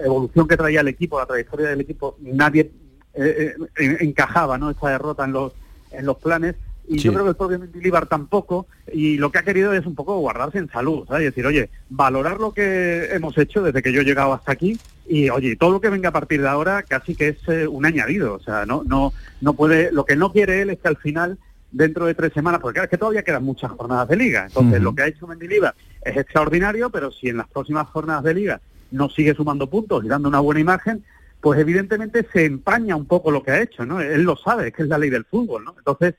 [0.04, 2.70] evolución que traía el equipo, la trayectoria del equipo, nadie
[3.14, 3.68] en-
[4.00, 4.70] encajaba ¿no?
[4.70, 5.52] esta derrota en los,
[5.92, 6.56] en los planes.
[6.88, 7.04] Y Sí.
[7.04, 10.18] yo creo que el propio Mendilibar tampoco, y lo que ha querido es un poco
[10.18, 11.22] guardarse en salud, ¿sabes?
[11.22, 14.78] Y decir, oye, valorar lo que hemos hecho desde que yo he llegado hasta aquí,
[15.06, 17.84] y oye, todo lo que venga a partir de ahora casi que es eh, un
[17.84, 20.96] añadido, o sea, no, no, no puede, lo que no quiere él es que al
[20.96, 21.38] final,
[21.72, 24.80] dentro de tres semanas, porque claro, es que todavía quedan muchas jornadas de liga, entonces
[24.80, 28.60] lo que ha hecho Mendilibar es extraordinario, pero si en las próximas jornadas de liga
[28.90, 31.04] no sigue sumando puntos y dando una buena imagen,
[31.40, 34.00] pues evidentemente se empaña un poco lo que ha hecho, ¿no?
[34.00, 35.74] Él lo sabe, es que es la ley del fútbol, ¿no?
[35.78, 36.14] Entonces,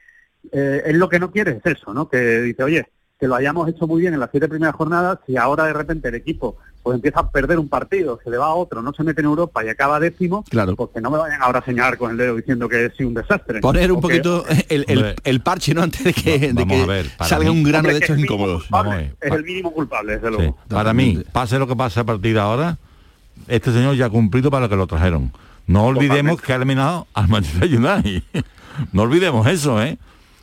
[0.52, 2.10] eh, él lo que no quiere es eso, ¿no?
[2.10, 2.88] Que dice, oye,
[3.20, 6.08] que lo hayamos hecho muy bien en las siete primeras jornadas, si ahora de repente
[6.08, 9.04] el equipo pues empieza a perder un partido, se le va a otro, no se
[9.04, 10.78] mete en Europa y acaba décimo, Claro.
[10.78, 13.14] pues que no me vayan ahora a señalar con el dedo diciendo que es un
[13.14, 13.60] desastre.
[13.60, 15.82] Poner un que- poquito el, el- el parche, ¿no?
[15.84, 18.10] Antes de que, de vamos que a ver, salga mí- un grano Hombre, de es
[18.12, 18.62] mínimo incómodos.
[18.64, 19.14] culpable.
[19.20, 20.34] Es el mínimo culpable, desde Sí.
[20.38, 20.58] luego.
[20.70, 22.78] Para mí, pase lo que pase a partir de ahora,
[23.50, 25.34] este señor ya ha cumplido para lo que lo trajeron.
[25.68, 28.24] No olvidemos que ha eliminado al Manchester United.
[28.94, 29.98] no olvidemos eso, ¿eh?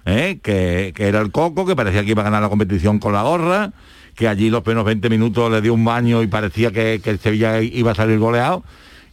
[0.07, 0.38] ¿Eh?
[0.40, 3.23] Que, que era el Coco, que parecía que iba a ganar la competición con la
[3.23, 3.73] gorra,
[4.14, 7.19] que allí los primeros 20 minutos le dio un baño y parecía que, que el
[7.19, 8.62] Sevilla iba a salir goleado,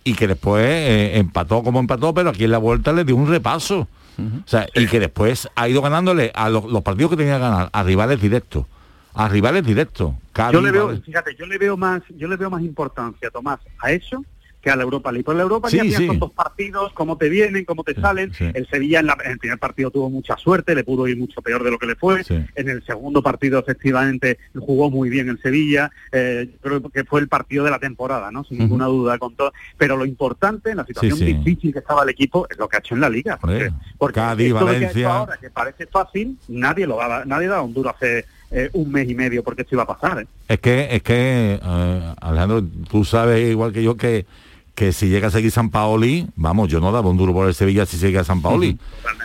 [0.04, 3.28] y que después eh, empató como empató, pero aquí en la vuelta le dio un
[3.28, 3.88] repaso.
[4.16, 7.42] O sea, y que después ha ido ganándole a los, los partidos que tenía que
[7.42, 8.66] ganar, a rivales directos.
[9.16, 10.14] A rivales directos.
[10.52, 13.92] Yo le veo, fíjate, yo le veo más, yo le veo más importancia, Tomás, a
[13.92, 14.24] eso
[14.64, 15.26] que a la Europa League.
[15.26, 16.08] Por la Europa Sí, League sí.
[16.08, 18.32] son dos partidos, cómo te vienen, cómo te salen.
[18.40, 21.42] El Sevilla en, la- en el primer partido tuvo mucha suerte, le pudo ir mucho
[21.42, 22.24] peor de lo que le fue.
[22.56, 25.92] En el segundo partido, efectivamente, jugó muy bien el Sevilla.
[26.14, 28.46] Eh, creo que fue el partido de la temporada, ¿no?
[28.46, 29.18] Sin ninguna duda.
[29.18, 29.52] con todo.
[29.78, 31.26] Pero lo importante en la situación sí.
[31.34, 33.38] difícil que estaba el equipo es lo que ha hecho en la Liga.
[33.42, 35.14] Porque, porque Cádiz, esto de que ha hecho Valencia.
[35.14, 39.10] ahora, que parece fácil, nadie lo daba, nadie daba un duro hace eh, un mes
[39.10, 40.22] y medio porque esto iba a pasar.
[40.22, 40.28] ¿eh?
[40.48, 44.26] Es que, es que eh, Alejandro, tú sabes igual que yo que,
[44.76, 47.54] que si llega a seguir San Paoli, vamos, yo no daba un duro por el
[47.54, 48.78] Sevilla si sigue a San Paoli.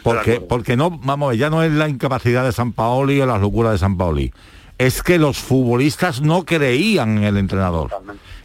[0.04, 3.40] porque, porque no, vamos, a ya no es la incapacidad de San Paoli o las
[3.40, 4.32] locuras de San Paoli.
[4.76, 7.90] Es que los futbolistas no creían en el entrenador.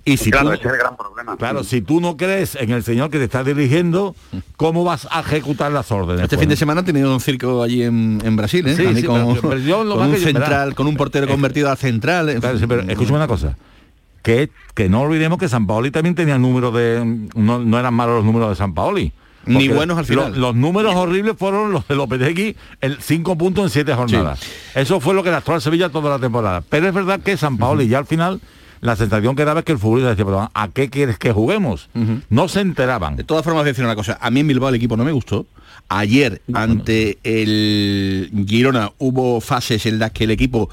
[0.06, 1.38] Y si claro, tú, ese es el gran problema.
[1.38, 4.16] claro, si tú no crees en el señor que te está dirigiendo,
[4.58, 6.24] ¿cómo vas a ejecutar las órdenes?
[6.24, 8.76] Este Pues fin de semana ha tenido un circo allí en, en Brasil, ¿eh?
[8.76, 10.88] Sí, A mí sí, con, pero- pero yo lo con más un yo- central, con
[10.88, 12.30] un portero convertido al central.
[12.30, 12.62] en Claro, fin.
[12.68, 13.56] sí, pero escúchame una cosa.
[14.24, 17.28] Que, que no olvidemos que San Paoli también tenía números de...
[17.36, 19.12] No, no eran malos los números de San Paoli.
[19.46, 20.32] Ni buenos al final.
[20.32, 24.40] lo- los números horribles fueron los de Lopetegui, el 5 puntos en 7 jornadas.
[24.74, 26.64] Eso fue lo que lastró al Sevilla toda la temporada.
[26.70, 28.40] Pero es verdad que San Paoli ya al final
[28.80, 31.90] la sensación que daba es que el futbolista decía, pero ¿a qué quieres que juguemos?
[32.30, 33.18] No se enteraban.
[33.18, 34.18] De todas formas, voy a decir una cosa.
[34.22, 35.46] A mí en Bilbao el equipo no me gustó.
[35.90, 40.70] Ayer, ante el Girona, hubo fases en las que el equipo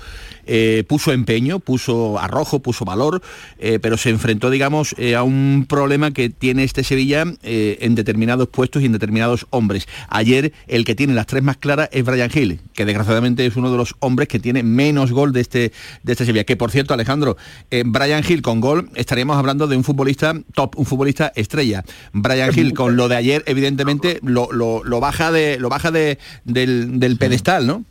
[0.47, 3.21] eh, puso empeño, puso arrojo, puso valor,
[3.59, 8.49] eh, pero se enfrentó, digamos, eh, a un problema que tiene este Sevilla en determinados
[8.49, 9.87] puestos y en determinados hombres.
[10.09, 13.71] Ayer, el que tiene las tres más claras es Brian Hill, que desgraciadamente es uno
[13.71, 16.45] de los hombres que tiene menos gol de este, de este Sevilla.
[16.45, 17.37] Que por cierto, Alejandro,
[17.85, 21.85] Brian Hill con gol estaríamos hablando de un futbolista top, un futbolista estrella.
[22.13, 26.19] Brian Hill con lo de ayer, evidentemente, lo, lo- lo baja de lo baja de,
[26.45, 27.85] del, del pedestal, ¿no?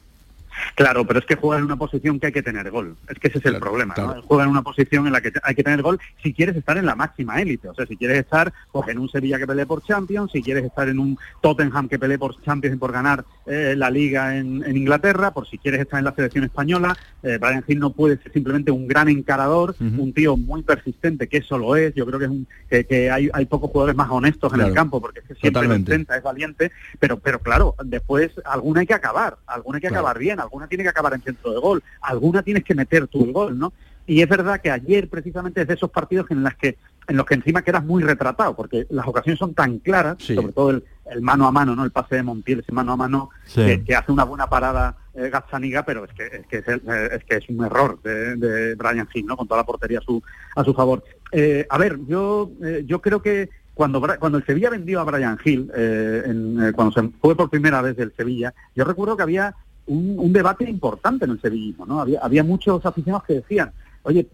[0.76, 2.95] Claro, pero es que juega en una posición que hay que tener gol.
[3.08, 3.93] Es que ese es el problema.
[3.98, 4.22] ¿no?
[4.24, 6.86] Juega en una posición en la que hay que tener gol si quieres estar en
[6.86, 7.69] la máxima élite.
[7.69, 10.63] O sea, si quieres estar pues, en un Sevilla que pelee por Champions, si quieres
[10.65, 14.63] estar en un Tottenham que pelee por Champions y por ganar eh, la Liga en,
[14.65, 18.17] en Inglaterra, por si quieres estar en la selección española, eh, Brian Hill no puede
[18.17, 21.93] ser simplemente un gran encarador, un tío muy persistente, que eso lo es.
[21.95, 24.74] Yo creo que es un, que, que hay, hay pocos jugadores más honestos en el
[24.74, 25.89] campo, porque es que siempre Totalmente.
[25.89, 29.88] lo intenta, es valiente, pero, pero claro, después alguna hay que acabar, alguna hay que
[29.88, 33.23] acabar bien, alguna tiene que acabar en centro de gol, alguna tienes que meter tú
[33.23, 33.71] el gol, ¿no?
[34.07, 37.25] Y es verdad que ayer precisamente es de esos partidos en las que en los
[37.25, 40.35] que encima quedas muy retratado, porque las ocasiones son tan claras, Sí.
[40.35, 41.83] sobre todo el, el mano a mano, ¿no?
[41.83, 43.65] El pase de Montiel, ese mano a mano, Sí.
[43.65, 46.83] que, que hace una buena parada eh, Gazzaniga, pero es que es que es, el-
[46.88, 49.38] eh, es que es un error de, de Brian Hill, ¿no?
[49.38, 50.21] Con toda la portería a su
[50.55, 51.03] a su favor.
[51.31, 55.39] Eh, a ver, yo eh, yo creo que cuando cuando el Sevilla vendió a Brian
[55.43, 59.23] Hill, eh, en, eh, cuando se fue por primera vez del Sevilla, yo recuerdo que
[59.23, 59.55] había
[59.89, 61.99] un, un debate importante en el sevillismo, ¿no?
[62.02, 63.71] Había, había muchos aficionados que decían,
[64.04, 64.28] oye,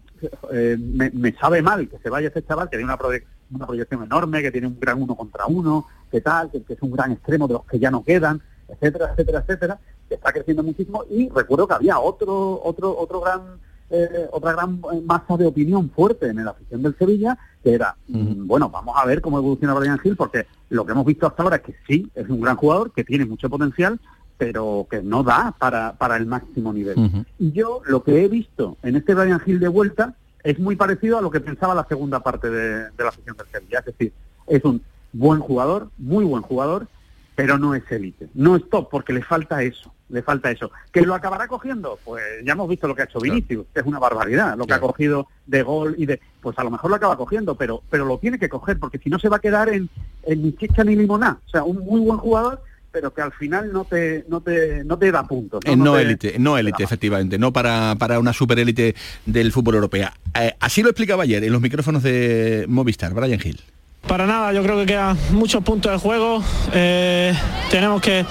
[0.52, 3.66] eh, me, me sabe mal que se vaya ese chaval, que tiene una, proye- una
[3.66, 6.92] proyección enorme, que tiene un gran uno contra uno, que tal, que, que es un
[6.92, 11.04] gran extremo de los que ya no quedan, etcétera, etcétera, etcétera, que está creciendo muchísimo.
[11.10, 13.42] Y recuerdo que había otro, otro, otro gran,
[13.90, 18.46] eh, otra gran masa de opinión fuerte en la afición del Sevilla, que era, mm,
[18.46, 21.56] bueno, vamos a ver cómo evoluciona Brian Hill, porque lo que hemos visto hasta ahora
[21.56, 24.00] es que sí, es un gran jugador, que tiene mucho potencial,
[24.38, 27.24] pero que no da para, para el máximo nivel.
[27.38, 31.18] Y yo lo que he visto en este Brian Hill de vuelta es muy parecido
[31.18, 33.80] a lo que pensaba la segunda parte de, de la afición del Sevilla.
[33.80, 34.12] Es decir,
[34.46, 36.86] es un buen jugador, muy buen jugador,
[37.34, 38.28] pero no es élite.
[38.34, 40.70] No es top porque le falta eso, le falta eso.
[40.90, 41.98] ¿Que lo acabará cogiendo?
[42.04, 44.72] Pues ya hemos visto lo que ha hecho Vinicius, que es una barbaridad, lo que
[44.74, 46.20] ha cogido de gol y de...
[46.40, 49.10] Pues a lo mejor lo acaba cogiendo, pero pero lo tiene que coger porque si
[49.10, 49.90] no se va a quedar en,
[50.22, 51.40] en ni chicha ni limoná.
[51.46, 52.62] O sea, un muy buen jugador,
[52.96, 55.60] pero que al final no te no te no te da puntos.
[55.76, 58.94] No te- élite, no élite, efectivamente, no para, para una superélite
[59.26, 60.08] del fútbol europeo.
[60.34, 63.60] Eh, así lo explicaba ayer en los micrófonos de Movistar, Brian Hill.
[64.08, 66.42] Para nada, yo creo que quedan muchos puntos de juego.
[66.72, 67.34] eh,
[67.70, 68.24] tenemos que,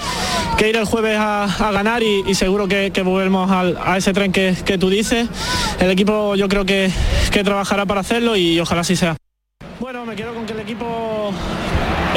[0.58, 3.96] que ir el jueves a, a ganar y, y seguro que, que volvemos al- a
[3.96, 5.28] ese tren que, que tú dices.
[5.78, 6.90] El equipo yo creo que,
[7.30, 9.16] que trabajará para hacerlo y ojalá así sea.
[9.78, 11.30] Bueno, me quedo con que el equipo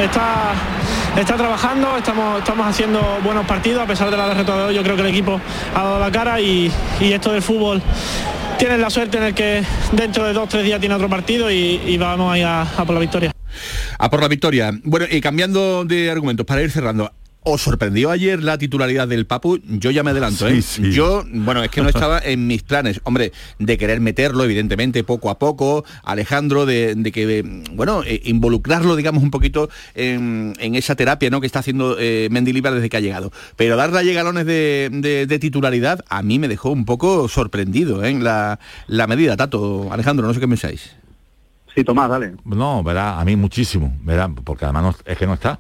[0.02, 0.54] está,
[1.18, 4.84] está trabajando, estamos, estamos haciendo buenos partidos, a pesar de la derrota de hoy, yo
[4.84, 5.40] creo que el equipo
[5.76, 7.82] ha dado la cara y, y esto del fútbol
[8.58, 11.98] tiene la suerte en el que dentro de dos tres días tiene otro partido y,
[11.98, 13.32] vamos a ir a- a por la victoria.
[13.98, 14.72] A por la victoria.
[14.84, 17.12] Bueno, y cambiando de argumentos, para ir cerrando.
[17.42, 19.60] ¿Os sorprendió ayer la titularidad del Papu?
[19.64, 20.62] Yo ya me adelanto, ¿eh?
[20.62, 20.92] Sí, sí.
[20.92, 25.30] Yo, bueno, es que no estaba en mis planes, hombre, de querer meterlo, evidentemente, poco
[25.30, 30.96] a poco, Alejandro, de, de que, bueno, eh, involucrarlo, digamos, un poquito en, en esa
[30.96, 33.32] terapia, ¿no?, que está haciendo eh, Mendilibar desde que ha llegado.
[33.56, 38.04] Pero darle a galones de, de- de titularidad, a mí me dejó un poco sorprendido,
[38.04, 38.14] ¿eh?
[38.20, 39.88] La, la medida, Tato.
[39.94, 40.92] Alejandro, no sé qué pensáis.
[41.74, 42.34] Sí, Tomás, dale.
[42.44, 45.58] No, verá, a mí muchísimo, verá, porque además no- es que no está.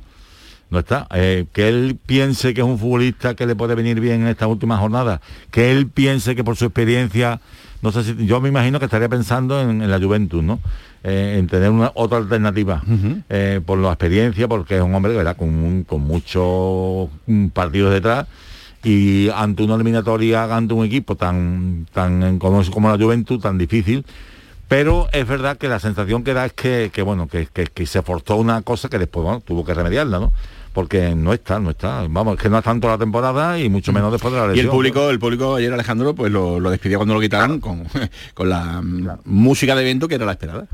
[0.69, 1.07] No está.
[1.15, 4.45] Eh, que él piense que es un futbolista que le puede venir bien en esta
[4.47, 5.19] última jornada,
[5.51, 7.41] que él piense que por su experiencia,
[7.81, 10.59] no sé si, yo me imagino que estaría pensando en, en la Juventus, ¿no?
[11.03, 12.83] Eh, en tener una otra alternativa
[13.29, 15.37] eh, por la experiencia, porque es un hombre ¿verdad?
[15.37, 17.09] con, un- con muchos
[17.53, 18.27] partidos detrás
[18.83, 24.05] y ante una eliminatoria, ante un equipo tan, tan como, como la Juventus, tan difícil,
[24.67, 27.85] pero es verdad que la sensación que da es que, que, bueno, que, que- que
[27.85, 30.31] se forzó una cosa que después bueno, tuvo que remediarla, ¿no?
[30.73, 32.05] Porque no está, no está.
[32.09, 34.49] Vamos, es que no es tanto la temporada y mucho menos después de la Y
[34.49, 34.65] lesión.
[34.67, 37.85] el público, el público ayer Alejandro, pues lo, lo despidió cuando lo quitaron con,
[38.33, 40.67] con la mm, música de evento que era la esperada.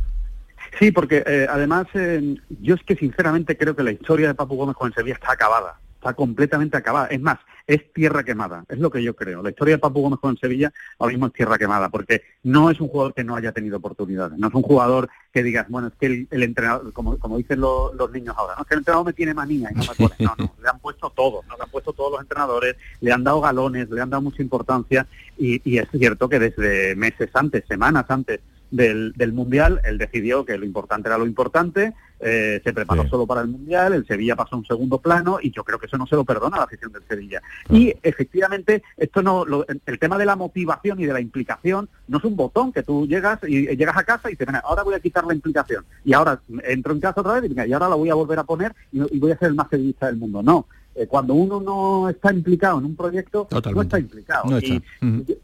[0.79, 4.55] Sí, porque eh, además eh, yo es que sinceramente creo que la historia de Papu
[4.57, 5.79] Gómez con el Sevilla está acabada.
[5.95, 7.07] está completamente acabada.
[7.07, 9.41] Es más, es tierra quemada, es lo que yo creo.
[9.41, 12.79] La historia de Papu Gómez con Sevilla ahora mismo es tierra quemada, porque no es
[12.79, 15.93] un jugador que no haya tenido oportunidades, no es un jugador que digas, bueno, es
[15.99, 18.79] que el, el entrenador, como, como dicen lo- los niños ahora, no es que el
[18.79, 21.57] entrenador me tiene manía y no me pone, no, no, le han puesto todo, ¿no?
[21.57, 25.07] le han puesto todos los entrenadores, le han dado galones, le han dado mucha importancia
[25.37, 28.39] y, y es cierto que desde meses antes, semanas antes
[28.71, 33.27] del, del Mundial, él decidió que lo importante era lo importante, eh, se preparó solo
[33.27, 35.97] para el Mundial, el Sevilla pasó a un segundo plano y yo creo que eso
[35.97, 37.41] no se lo perdona a la afición del Sevilla.
[37.69, 42.17] Y efectivamente, esto no, lo- el tema de la motivación y de la implicación no
[42.17, 44.83] es un botón que tú llegas y eh, llegas a casa y dices, "Venga, ahora
[44.83, 47.73] voy a quitar la implicación y ahora entro en casa otra vez y, venga, y
[47.73, 50.07] ahora la voy a volver a poner y, y voy a ser el más sevillista
[50.07, 50.41] del mundo.
[50.41, 50.67] No.
[50.97, 54.49] Eh, cuando uno no está implicado en un proyecto, no está implicado.
[54.49, 54.57] No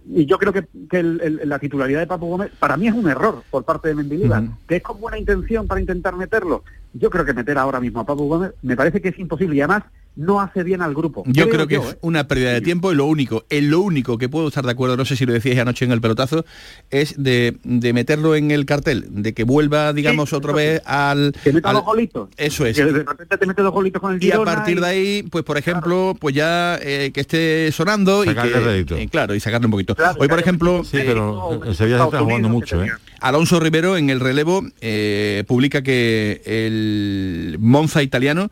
[0.09, 2.93] Y- yo creo que, que el- el- la titularidad de Papu Gómez para mí es
[2.93, 6.63] un error por parte de Mendilibar, que es con buena intención para intentar meterlo.
[6.93, 9.61] Yo creo que meter ahora mismo a Papu Gómez me parece que es imposible y
[9.61, 9.83] además
[10.17, 11.23] no hace bien al grupo.
[11.25, 11.97] Yo creo que yo, es ¿eh?
[12.01, 14.97] una pérdida de tiempo y lo único, en lo único que puedo estar de acuerdo,
[14.97, 16.43] no sé si lo decíais anoche en el pelotazo,
[16.89, 21.33] es de, de meterlo en el cartel, de que vuelva, digamos, otra vez al...
[21.41, 22.27] Que meta al- golitos.
[22.35, 22.75] Eso es.
[22.75, 25.23] Que de repente te mete dos golitos con el Y a Girona partir de ahí,
[25.31, 29.67] pues por ejemplo, pues ya eh, que esté sonando y que, eh, claro, y sacarle
[29.67, 29.95] un poquito.
[30.19, 32.91] Hoy, por ejemplo, Sí, pero el Sevilla se está jugando mucho, ¿eh?
[33.21, 38.49] Alonso Rivero en el relevo eh, publica que el Monza italiano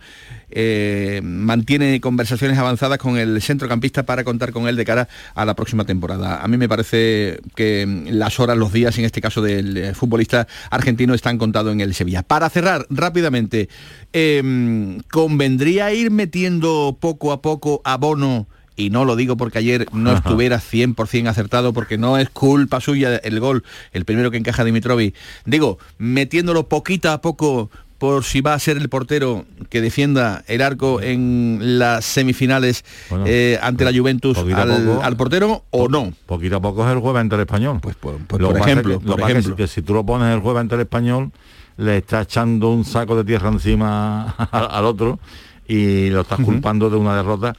[0.52, 5.56] eh, mantiene conversaciones avanzadas con el centrocampista para contar con él de cara a la
[5.56, 6.42] próxima temporada.
[6.42, 10.48] A mí me parece que las horas, los días, en este caso del eh, futbolista
[10.70, 12.24] argentino, están contados en el Sevilla.
[12.24, 13.70] Para cerrar rápidamente,
[14.14, 18.48] eh, ¿convendría ir metiendo poco a poco a Bono?
[18.80, 23.18] Y no lo digo porque ayer no estuviera 100% acertado, porque no es culpa suya
[23.18, 25.14] el gol, el primero que encaja Dimitrovic.
[25.46, 30.62] Digo, metiéndolo poquito a poco por si va a ser el portero que defienda el
[30.62, 32.86] arco en las semifinales
[33.26, 34.46] eh, ante la Juventus al,
[34.86, 35.04] poco.
[35.04, 36.14] al portero o no.
[36.26, 37.80] Poquito a poco es el jueves ante el español.
[37.82, 39.56] Pues, Lo por que pasa es ejemplo, que- lo por ejemplo.
[39.58, 41.32] que si tú lo pones el jueves ante el español,
[41.76, 45.20] le estás echando un saco de tierra encima al, al otro
[45.68, 47.54] y lo estás culpando de una derrota.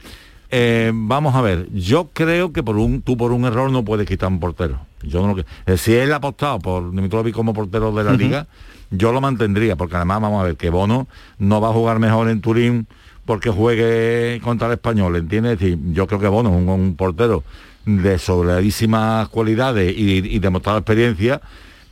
[0.53, 4.05] Eh, vamos a ver, yo creo que por un tú por un error no puedes
[4.05, 4.81] quitar un portero.
[5.01, 8.11] Yo no lo que, eh, si él ha apostado por Dimitrovic como portero de la
[8.13, 8.47] liga,
[8.89, 11.07] yo lo mantendría, porque además vamos a ver que Bono
[11.39, 12.85] no va a jugar mejor en Turín
[13.25, 15.53] porque juegue contra el español, ¿entiendes?
[15.53, 17.45] Es decir, yo creo que Bono es un, un portero
[17.85, 21.41] de sobradísimas cualidades y, y demostrada experiencia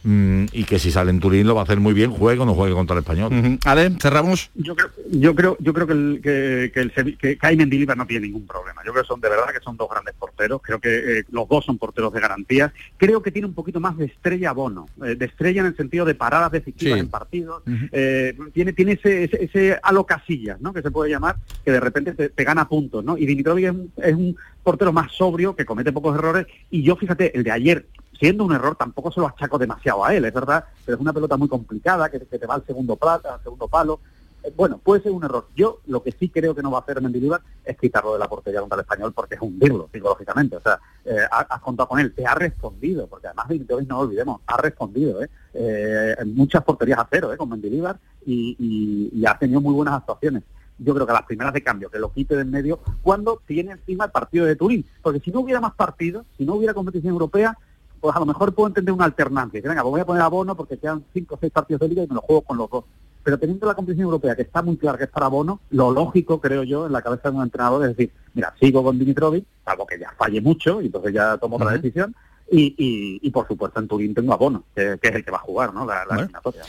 [0.04, 2.46] mm, y que si sale en Turín lo va a hacer muy bien, juegue o
[2.46, 3.60] no juegue contra el español.
[3.66, 4.50] Ale, cerramos.
[4.56, 8.46] Yo creo, yo creo, yo creo que el, que, que el que no tiene ningún
[8.46, 8.82] problema.
[8.86, 10.62] Yo creo que son de verdad que son dos grandes porteros.
[10.62, 12.72] Creo que eh, los dos son porteros de garantías.
[12.98, 16.06] Creo que tiene un poquito más de estrella Bono, eh, de estrella en el sentido
[16.06, 17.00] de paradas decisivas Sí.
[17.00, 17.64] en partidos.
[17.92, 20.74] Eh, tiene tiene ese, ese, ese halo casillas, ¿no?
[20.74, 21.36] Que se puede llamar,
[21.66, 23.18] que de repente te, te gana puntos, ¿no?
[23.18, 26.48] Y Dimitrovic es un, es un portero más sobrio, que comete pocos errores.
[26.72, 27.86] Y yo, fíjate, el de ayer,
[28.20, 31.14] siendo un error, tampoco se lo achaco demasiado a él, es verdad, pero es una
[31.14, 34.00] pelota muy complicada, que, te va al segundo plata, al segundo palo.
[34.44, 35.48] Eh, Bueno, puede ser un error.
[35.56, 38.28] Yo lo que sí creo que no va a hacer Mendilibar es quitarlo de la
[38.30, 40.56] portería contra el español porque es hundirlo psicológicamente.
[40.58, 44.00] O sea, eh, ha- has contado con él, te ha respondido, porque además Dimitrovic, no
[44.00, 45.30] olvidemos, ha respondido, ¿eh?
[45.54, 47.38] Eh, muchas porterías a cero, ¿eh?
[47.38, 50.44] Con Mendilibar y, y- y ha tenido muy buenas actuaciones.
[50.78, 54.06] Yo creo que las primeras de cambio, que lo quite del medio, cuando tiene encima
[54.06, 54.86] el partido de Turín.
[55.02, 57.58] Porque si no hubiera más partidos, si no hubiera competición europea,
[58.00, 59.62] pues a lo mejor puedo entender una alternancia.
[59.62, 61.90] Que venga, pues voy a poner a Bono porque quedan cinco o seis partidos de
[61.90, 62.86] liga y me los juego con los dos.
[63.24, 66.40] Pero teniendo la competición europea, que está muy clara que es para Bono, lo lógico,
[66.40, 69.86] creo yo, en la cabeza de un entrenador es decir, mira, sigo con Dimitrovic, salvo
[69.86, 71.76] que ya falle mucho y entonces ya tomo otra Ujú.
[71.76, 72.16] decisión.
[72.52, 75.32] Y, y, y, por supuesto en Turín tengo a Bono, que, que es el que
[75.32, 75.86] va a jugar, ¿no?
[75.86, 76.22] La, la Bueno.
[76.22, 76.62] eliminatoria.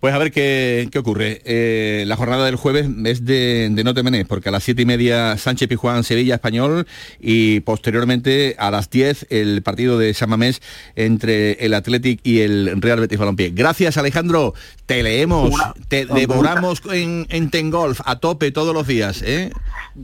[0.00, 1.42] Pues a ver qué, qué ocurre.
[1.44, 4.82] Eh, la jornada del jueves es de, de no te menes, porque a las siete
[4.82, 6.86] y media Sánchez Pijuán, Sevilla, Español,
[7.20, 10.62] y posteriormente a las 10 el partido de San Mamés
[10.96, 13.50] entre el Athletic y el Real Betis Balompié.
[13.50, 14.54] Gracias Alejandro,
[14.86, 19.22] te leemos, Una- te devoramos en, en Tengolf a tope todos los días.
[19.22, 19.50] ¿eh?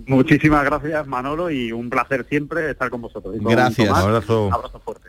[0.07, 3.35] Muchísimas gracias, Manolo, y un placer siempre estar con vosotros.
[3.43, 3.89] Con Gracias.
[3.89, 4.51] Tomás, Abrazo.
[4.53, 5.09] abrazo fuerte.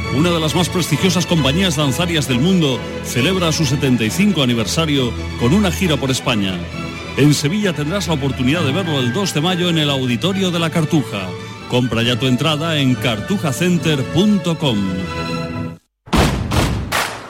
[0.15, 5.71] una de las más prestigiosas compañías danzarias del mundo, celebra su 75 aniversario con una
[5.71, 6.59] gira por España.
[7.17, 10.59] En Sevilla tendrás la oportunidad de verlo el 2 de mayo en el Auditorio de
[10.59, 11.27] la Cartuja.
[11.69, 14.77] Compra ya tu entrada en cartujacenter.com.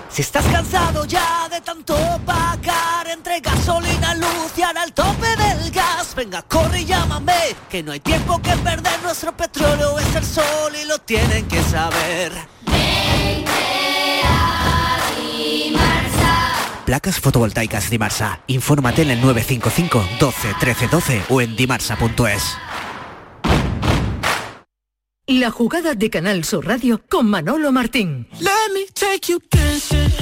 [0.10, 5.91] Si estás cansado ya de tanto pagar entre gasolina, luz y el tope del gas,
[6.24, 10.72] venga, corre y llámame, que no hay tiempo que perder, nuestro petróleo es el sol
[10.80, 12.32] y lo tienen que saber.
[16.86, 18.42] Placas fotovoltaicas Dimarsa.
[18.48, 22.58] Infórmate en el 955 12 13 12 o en dimarsa.es.
[25.26, 28.28] La jugada de Canal Sur Radio con Manolo Martín.
[28.40, 30.21] Let me take you dancing.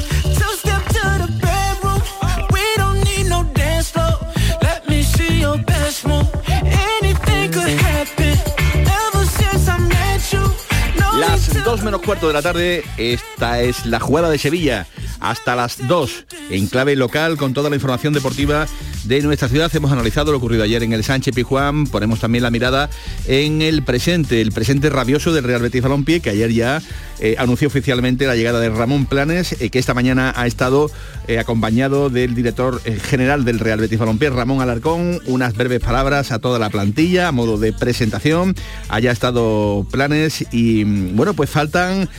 [11.19, 14.87] Las to 2 menos cuarto de la tarde, esta es la jugada de Sevilla.
[15.19, 18.67] Hasta las 2, en clave local, con toda la información deportiva
[19.05, 19.71] de nuestra ciudad.
[19.75, 21.87] Hemos analizado lo ocurrido ayer en el Sánchez Pijuán.
[21.87, 22.89] Ponemos también la mirada
[23.27, 26.81] en el presente, el presente rabioso del Real Betis Balompié, que ayer ya
[27.19, 30.89] eh, anunció oficialmente la llegada de Ramón Planes, eh, que esta mañana ha estado
[31.27, 35.19] eh, acompañado del director eh, general del Real Betis Balompié, Ramón Alarcón.
[35.25, 38.55] Unas breves palabras a toda la plantilla, a modo de presentación.
[38.87, 42.09] Haya estado Planes y, mm, bueno, pues faltan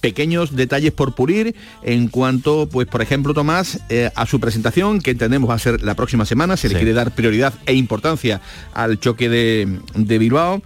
[0.00, 3.80] pequeños detalles por pulir en cuanto, pues por ejemplo, Tomás,
[4.14, 6.78] a su presentación, que entendemos va a ser la próxima semana, se le Sí.
[6.78, 8.40] quiere dar prioridad e importancia
[8.74, 10.62] al choque de, de Bilbao.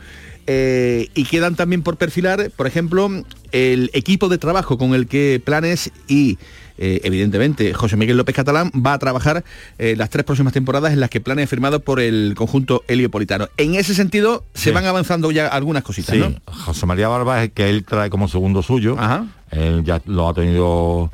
[0.46, 3.08] Eh, y quedan también por perfilar, por ejemplo,
[3.52, 6.38] el equipo de trabajo con el que Planes y
[6.82, 9.44] eh, evidentemente José Miguel López Catalán va a trabajar
[9.78, 13.48] eh, las tres próximas temporadas en las que Planes ha firmado por el conjunto heliopolitano.
[13.58, 16.34] En ese sentido, se van avanzando ya algunas cositas, Sí, ¿no?
[16.52, 18.96] José María Barba es que él trae como segundo suyo.
[19.52, 21.10] Él ya lo ha tenido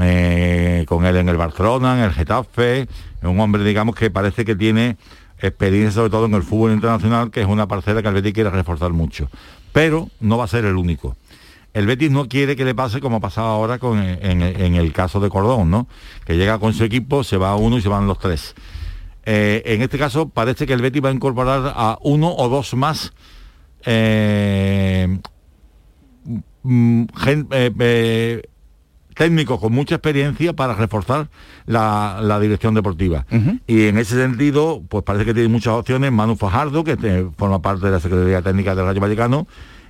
[0.00, 2.88] eh, con él en el Barcelona, en el Getafe.
[3.24, 4.96] Es un hombre, digamos, que parece que tiene
[5.38, 8.50] experiencia sobre todo en el fútbol internacional, que es una parcela que el Betis quiere
[8.50, 9.28] reforzar mucho.
[9.72, 11.16] Pero no va a ser el único.
[11.72, 14.92] El Betis no quiere que le pase como ha pasado ahora con, en, en el
[14.92, 15.88] caso de Cordón, ¿no?
[16.24, 18.54] Que llega con su equipo, se va uno y se van los tres.
[19.26, 22.74] Eh, en este caso parece que el Betis va a incorporar a uno o dos
[22.74, 23.12] más
[23.86, 25.18] eh,
[26.62, 28.42] mm, eh, eh,
[29.14, 31.28] técnicos con mucha experiencia para reforzar
[31.66, 33.24] la, la dirección deportiva.
[33.66, 36.10] Y en ese sentido, pues parece que tiene muchas opciones.
[36.12, 39.46] Manu Fajardo, que te- forma parte de la Secretaría Técnica del Rayo Vallecano,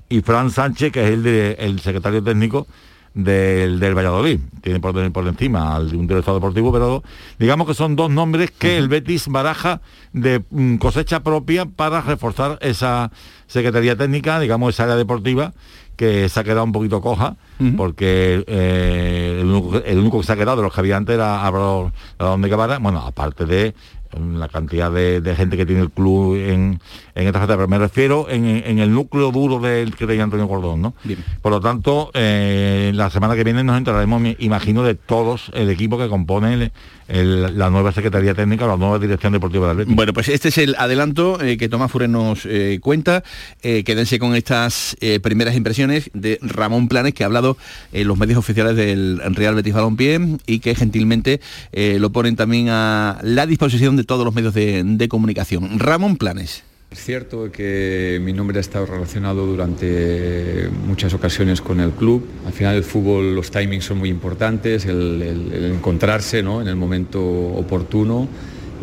[0.08, 2.66] y Fran Sánchez, que es el, de- el secretario técnico
[3.14, 4.40] del, del Valladolid.
[4.60, 7.02] Tiene por, por encima al de un director deportivo, pero
[7.38, 9.80] digamos que son dos nombres que el Betis baraja
[10.12, 13.10] de mm, cosecha propia para reforzar esa
[13.46, 15.52] Secretaría Técnica, digamos esa área deportiva
[15.96, 17.36] que se ha quedado un poquito coja,
[17.76, 21.14] porque eh, el, único, el único que se ha quedado de los que había antes
[21.14, 23.74] era Radón de Guevara, bueno, aparte de
[24.18, 26.80] la cantidad de, de gente que tiene el club en,
[27.14, 30.48] en esta fase, pero me refiero en, en el núcleo duro del que tenía Antonio
[30.48, 30.94] Cordón, ¿no?
[31.42, 35.98] Por lo tanto, eh, la semana que viene nos enteraremos, imagino, de todos el equipo
[35.98, 36.72] que compone el-
[37.08, 39.94] el- la nueva Secretaría Técnica, la nueva Dirección Deportiva del Betis.
[39.94, 43.22] Bueno, pues este es el adelanto eh, que Tomás Fure nos eh, cuenta.
[43.62, 47.56] Eh, quédense con estas primeras impresiones de Ramón Planes, que ha hablado
[47.92, 51.40] en los medios oficiales del Real Betis Balompié y que gentilmente
[51.72, 55.78] lo ponen también a la disposición de todos los medios de comunicación.
[55.78, 56.62] Ramón Planes.
[56.94, 62.24] Es cierto que mi nombre ha estado relacionado durante muchas ocasiones con el club.
[62.46, 66.62] Al final el fútbol, los timings son muy importantes, el, encontrarse ¿no?
[66.62, 68.28] en el momento oportuno.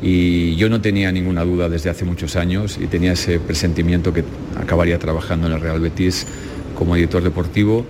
[0.01, 4.25] Y yo no tenía ninguna duda desde hace muchos años y tenía ese presentimiento que
[4.59, 6.27] acabaría trabajando en el Real Betis
[6.75, 7.85] como editor deportivo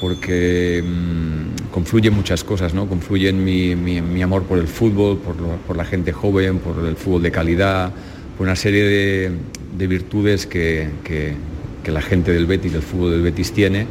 [0.00, 2.88] porque mm, confluyen muchas cosas, ¿no?
[2.88, 7.32] Confluyen mi, amor por el fútbol, por, por la gente joven, por el fútbol de
[7.32, 7.92] calidad,
[8.36, 9.32] por una serie de,
[9.76, 11.56] de virtudes que, que-
[11.86, 13.86] la gente del Betis, del fútbol del Betis tiene.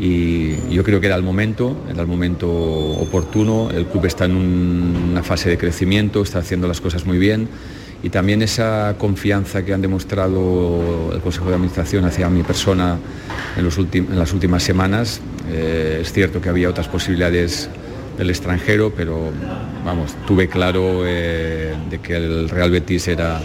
[0.00, 3.70] Y yo creo que era el momento, era el momento oportuno.
[3.70, 7.48] El club está en un- una fase de crecimiento, está haciendo las cosas muy bien
[8.02, 12.96] y también esa confianza que han demostrado el Consejo de Administración hacia mi persona
[13.56, 13.78] en, los
[14.12, 15.20] las últimas semanas.
[15.50, 17.68] Eh, es cierto que había otras posibilidades
[18.16, 19.30] del extranjero, pero
[19.84, 23.40] vamos, tuve claro eh, de que el Real Betis era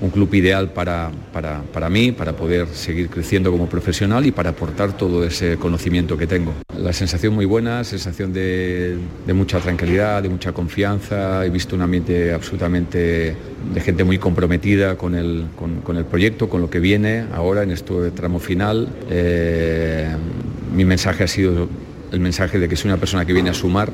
[0.00, 4.50] un club ideal para, para, para, mí, para poder seguir creciendo como profesional y para
[4.50, 6.54] aportar todo ese conocimiento que tengo.
[6.76, 8.96] La sensación muy buena, sensación de,
[9.26, 11.44] de mucha tranquilidad, de mucha confianza.
[11.44, 13.36] He visto un ambiente absolutamente
[13.74, 17.70] de gente muy comprometida con el, con, el proyecto, con lo que viene ahora en
[17.70, 18.88] este tramo final.
[19.10, 20.14] Eh,
[20.74, 21.68] mi mensaje ha sido
[22.12, 23.90] el mensaje de que soy una persona que viene a sumar.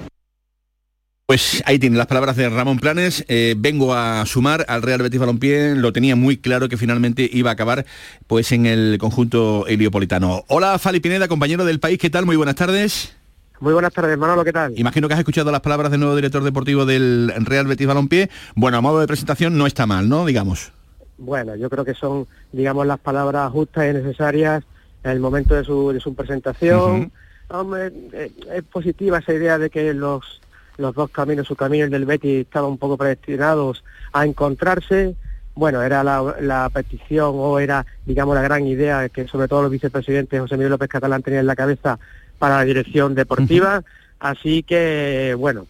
[1.27, 3.25] Pues ahí tienen las palabras de Ramón Planes.
[3.29, 5.75] Eh, vengo a sumar al Real Betis Balompié.
[5.75, 7.87] Lo tenía muy claro que finalmente iba a acabar
[8.27, 10.45] pues en el conjunto heliopolitano.
[10.49, 11.99] Hola Fali Pineda, compañero del país.
[11.99, 12.27] ¿Qué tal?
[12.27, 13.16] Muy buenas tardes.
[13.59, 14.79] Muy buenas tardes, Manolo, ¿qué tal?
[14.79, 18.29] Imagino que has escuchado las palabras del nuevo director deportivo del Real Betis Balompié.
[18.55, 20.27] Bueno, a modo de presentación no está mal, ¿no?
[20.27, 20.72] Digamos.
[21.16, 24.62] Bueno, yo creo que son, digamos, las palabras justas y necesarias
[25.03, 26.83] en el momento de su, de su presentación.
[26.83, 27.11] Uh -huh.
[27.49, 30.43] Hombre, eh, es positiva esa idea de que los
[30.77, 35.16] los dos caminos, su camino y el del Betis estaban un poco predestinados a encontrarse.
[35.55, 39.70] Bueno, era la, la, petición o era, digamos, la gran idea que sobre todo los
[39.70, 41.99] vicepresidentes José Miguel López Catalán tenían en la cabeza
[42.39, 43.79] para la dirección deportiva.
[43.79, 43.85] Uh -huh.
[44.18, 45.66] Así que, bueno,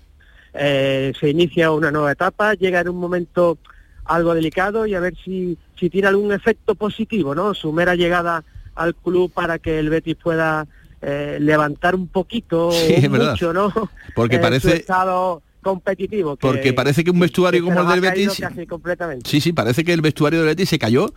[0.54, 3.58] eh, se inicia una nueva etapa, llega en un momento
[4.04, 7.54] algo delicado y a ver si, si tiene algún efecto positivo, ¿no?
[7.54, 8.44] Su mera llegada
[8.74, 10.66] al club para que el Betis pueda
[11.06, 13.72] eh, levantar un poquito sí, mucho, ¿no?
[14.14, 16.36] Porque eh, parece su estado competitivo.
[16.36, 18.40] Que, porque parece que un vestuario que como el del Betis...
[19.24, 21.12] Sí, sí, parece que el vestuario del Betis se cayó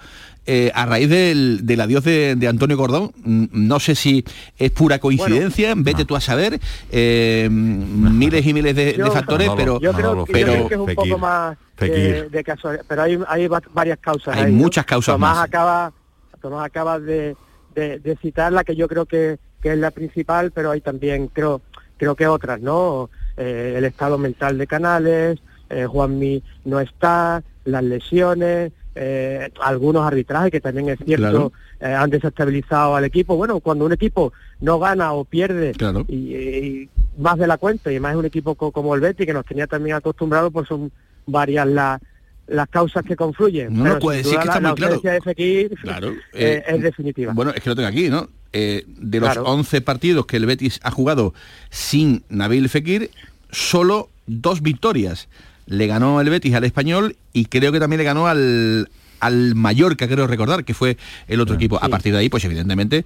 [0.45, 3.11] eh, a raíz del, del adiós de, de, Antonio Gordón.
[3.23, 4.25] No sé si
[4.57, 6.07] es pura coincidencia, bueno, vete no.
[6.07, 6.59] tú a saber,
[6.91, 9.79] eh, miles y miles de, yo, de factores, no, pero...
[9.79, 13.03] Yo creo, pero, yo creo que es un Fekir, poco más de, de casualidad, pero
[13.03, 14.35] hay, hay varias causas.
[14.35, 15.45] Hay ahí, muchas causas Tomás más.
[15.45, 15.93] Acaba,
[16.41, 17.35] Tomás acaba de,
[17.75, 21.61] de citar la que yo creo que que es la principal, pero hay también creo
[21.97, 23.09] creo que otras, ¿no?
[23.35, 25.39] Eh, el estado mental de Canales,
[25.69, 31.97] eh, Juanmi no está, las lesiones, eh, algunos arbitrajes que también es cierto claro.
[32.01, 33.35] han desestabilizado al equipo.
[33.35, 36.05] Bueno, cuando un equipo no gana o pierde claro.
[36.07, 39.25] y, y, más de la cuenta y más es un equipo co como el Betis
[39.25, 40.91] que nos tenía también acostumbrados, pues son
[41.25, 41.99] varias las
[42.47, 43.73] las causas que confluyen.
[43.73, 44.99] No, que la, está muy la claro.
[45.01, 46.13] De Fekir, claro.
[46.33, 47.33] Eh, es definitiva.
[47.33, 48.29] Bueno, es que lo tengo aquí, ¿no?
[48.53, 49.43] Eh, de los claro.
[49.45, 51.33] 11 partidos que el Betis ha jugado
[51.69, 53.11] sin Nabil Fekir,
[53.51, 55.27] solo dos victorias.
[55.65, 58.89] Le ganó el Betis al Español y creo que también le ganó al,
[59.19, 60.97] al Mallorca, creo recordar, que fue
[61.27, 61.79] el otro sí, equipo.
[61.81, 63.05] A partir de ahí, pues evidentemente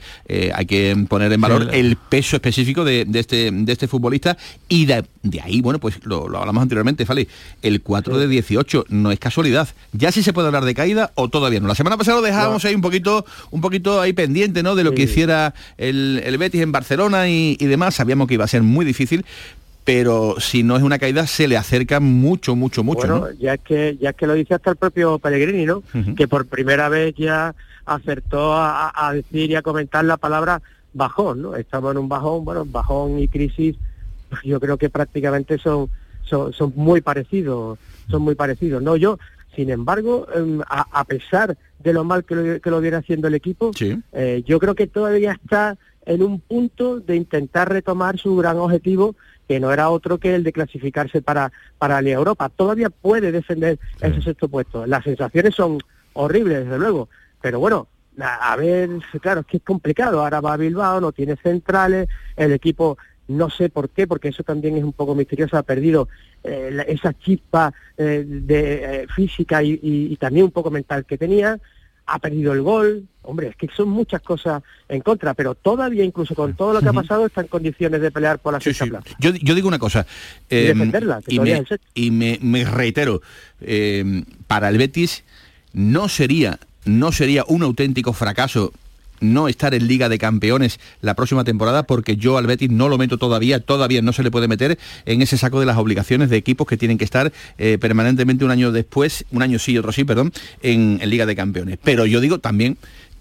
[0.53, 4.37] hay que poner en valor sí, el peso específico de, de, este, de este futbolista
[4.69, 7.27] y de, de ahí, bueno, pues lo, lo, hablamos anteriormente, Fali,
[7.61, 9.69] el 4 de 18, no es casualidad.
[9.93, 11.67] Ya sí se puede hablar de caída o todavía no.
[11.67, 12.69] La semana pasada lo dejábamos no.
[12.69, 14.75] ahí un poquito, un poquito ahí pendiente, ¿no?
[14.75, 17.95] De lo que hiciera el, el Betis en Barcelona y, y demás.
[17.95, 19.25] Sabíamos que iba a ser muy difícil,
[19.83, 22.99] pero si no es una caída se le acerca mucho, mucho, mucho.
[22.99, 23.31] Bueno, ¿no?
[23.39, 25.77] ya es que ya es que lo dice hasta el propio Pellegrini, ¿no?
[25.77, 26.15] Uh -huh.
[26.15, 27.55] Que por primera vez ya
[27.85, 30.61] acertó a, a, decir y a comentar la palabra
[30.93, 31.55] bajón, ¿no?
[31.55, 33.75] Estamos en un bajón, bueno, bajón y crisis,
[34.43, 35.89] yo creo que prácticamente son
[36.23, 37.77] son, son muy parecidos,
[38.09, 38.95] son muy parecidos, ¿no?
[38.95, 39.19] Yo,
[39.55, 40.27] sin embargo,
[40.69, 43.99] a, a pesar de lo mal que lo, que lo viene haciendo el equipo, sí.
[44.13, 49.15] eh, yo creo que todavía está en un punto de intentar retomar su gran objetivo
[49.47, 52.49] que no era otro que el de clasificarse para, para la Europa.
[52.49, 54.07] Todavía puede defender sí.
[54.07, 54.85] ese sexto puesto.
[54.85, 55.79] Las sensaciones son
[56.13, 57.09] horribles, desde luego,
[57.41, 57.87] pero bueno,
[58.19, 58.89] a, ver,
[59.21, 60.21] claro, es que es complicado.
[60.21, 64.43] Ahora va a Bilbao, no tiene centrales, el equipo no sé por qué, porque eso
[64.43, 66.09] también es un poco misterioso, ha perdido
[66.43, 71.17] eh, esa chispa eh, de eh, física y, y, y, también un poco mental que
[71.17, 71.57] tenía,
[72.05, 76.35] ha perdido el gol, hombre, es que son muchas cosas en contra, pero todavía incluso
[76.35, 78.85] con todo lo que ha pasado está en condiciones de pelear por la sí, sexta
[78.85, 78.91] sí.
[78.91, 79.09] plaza.
[79.19, 80.05] Yo, yo, digo una cosa,
[80.49, 83.21] eh, y defenderla, que y, me, y me, me, reitero,
[83.61, 85.23] eh, para el Betis
[85.73, 88.73] no sería, no sería un auténtico fracaso
[89.21, 92.97] no estar en Liga de Campeones la próxima temporada porque yo al Betis no lo
[92.97, 96.37] meto todavía, todavía no se le puede meter en ese saco de las obligaciones de
[96.37, 100.03] equipos que tienen que estar eh, permanentemente un año después, un año sí, otro sí,
[100.03, 101.77] perdón, en, en, Liga de Campeones.
[101.83, 102.77] Pero yo digo también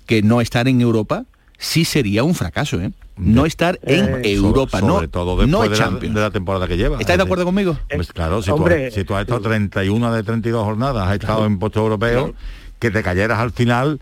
[0.06, 1.26] que no estar en Europa
[1.60, 2.90] sí sería un fracaso, ¿eh?
[3.16, 6.30] No estar en eh, Europa, sobre, sobre no, todo después no de, la, de, la,
[6.30, 6.98] temporada que lleva.
[6.98, 7.78] ¿Estáis de acuerdo conmigo?
[7.94, 11.40] Pues claro, si, tú has, si tú has, estado 31 de 32 jornadas, has estado
[11.40, 11.52] claro.
[11.52, 12.34] en puesto europeo, claro.
[12.78, 14.00] que te cayeras al final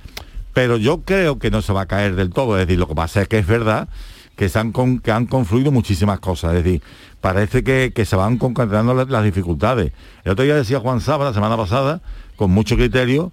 [0.59, 2.59] pero yo creo que no se va a caer del todo.
[2.59, 3.89] Es decir, lo que pasa es que es verdad
[4.35, 6.57] que, se han, con, que han confluido muchísimas cosas.
[6.57, 6.83] Es decir,
[7.21, 9.93] parece que, que se van concatenando las, las, dificultades.
[10.25, 12.01] El otro día decía Juan Saba, la semana pasada,
[12.35, 13.31] con mucho criterio,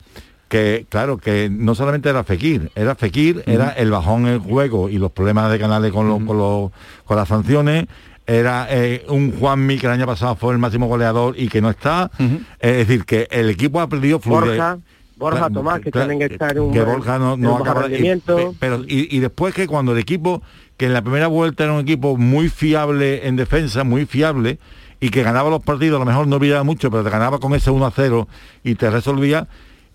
[0.49, 3.53] que claro, que no solamente era Fekir, era Fekir, uh -huh.
[3.55, 6.27] era el bajón en el juego y los problemas de canales con, los, uh -huh.
[6.27, 6.71] con, los,
[7.05, 7.87] con las sanciones,
[8.27, 11.71] era eh, un Juanmi que el año pasado fue el máximo goleador y que no
[11.71, 12.11] está.
[12.59, 14.57] Es decir, que el equipo ha perdido fluidez.
[14.57, 14.77] Borja,
[15.17, 18.35] Borja Tomás, que claro, tienen que estar en un que Borja no, acaba y- rendimiento.
[18.35, 20.41] pe- pero y, y después que cuando el equipo
[20.77, 24.59] que en la primera vuelta era un equipo muy fiable en defensa muy fiable
[24.99, 27.53] y que ganaba los partidos a lo mejor no brillaba mucho pero te ganaba con
[27.53, 28.27] ese 1 a 0
[28.63, 29.47] y te resolvía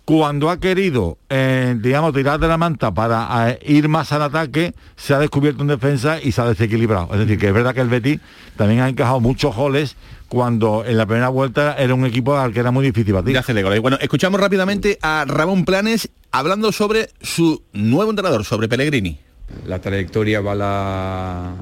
[0.07, 4.75] cuando ha querido eh, digamos tirar de la manta para eh, ir más al ataque
[4.97, 7.81] se ha descubierto en defensa y se ha desequilibrado es decir que es verdad que
[7.83, 8.21] el Betis
[8.57, 9.97] también ha encajado muchos goles
[10.31, 13.65] cuando en la primera vuelta era un equipo al que era muy difícil batir hacerle
[13.65, 13.81] goles.
[13.81, 19.19] Bueno, escuchamos rápidamente a Ramón Planes hablando sobre su nuevo entrenador, sobre Pellegrini.
[19.67, 21.53] La trayectoria va a, la-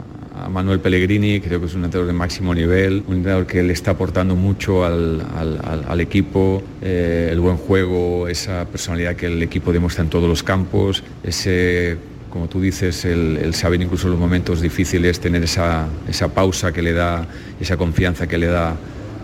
[0.45, 3.73] a Manuel Pellegrini, creo que es un entrenador de máximo nivel, un entrenador que le
[3.73, 9.25] está aportando mucho al, al- al- al equipo, eh, el buen juego, esa personalidad que
[9.27, 11.97] el equipo demuestra en todos los campos, ese,
[12.31, 16.73] como tú dices, el, el saber incluso en los momentos difíciles, tener esa, esa pausa
[16.73, 17.27] que le da,
[17.61, 18.77] esa confianza que le da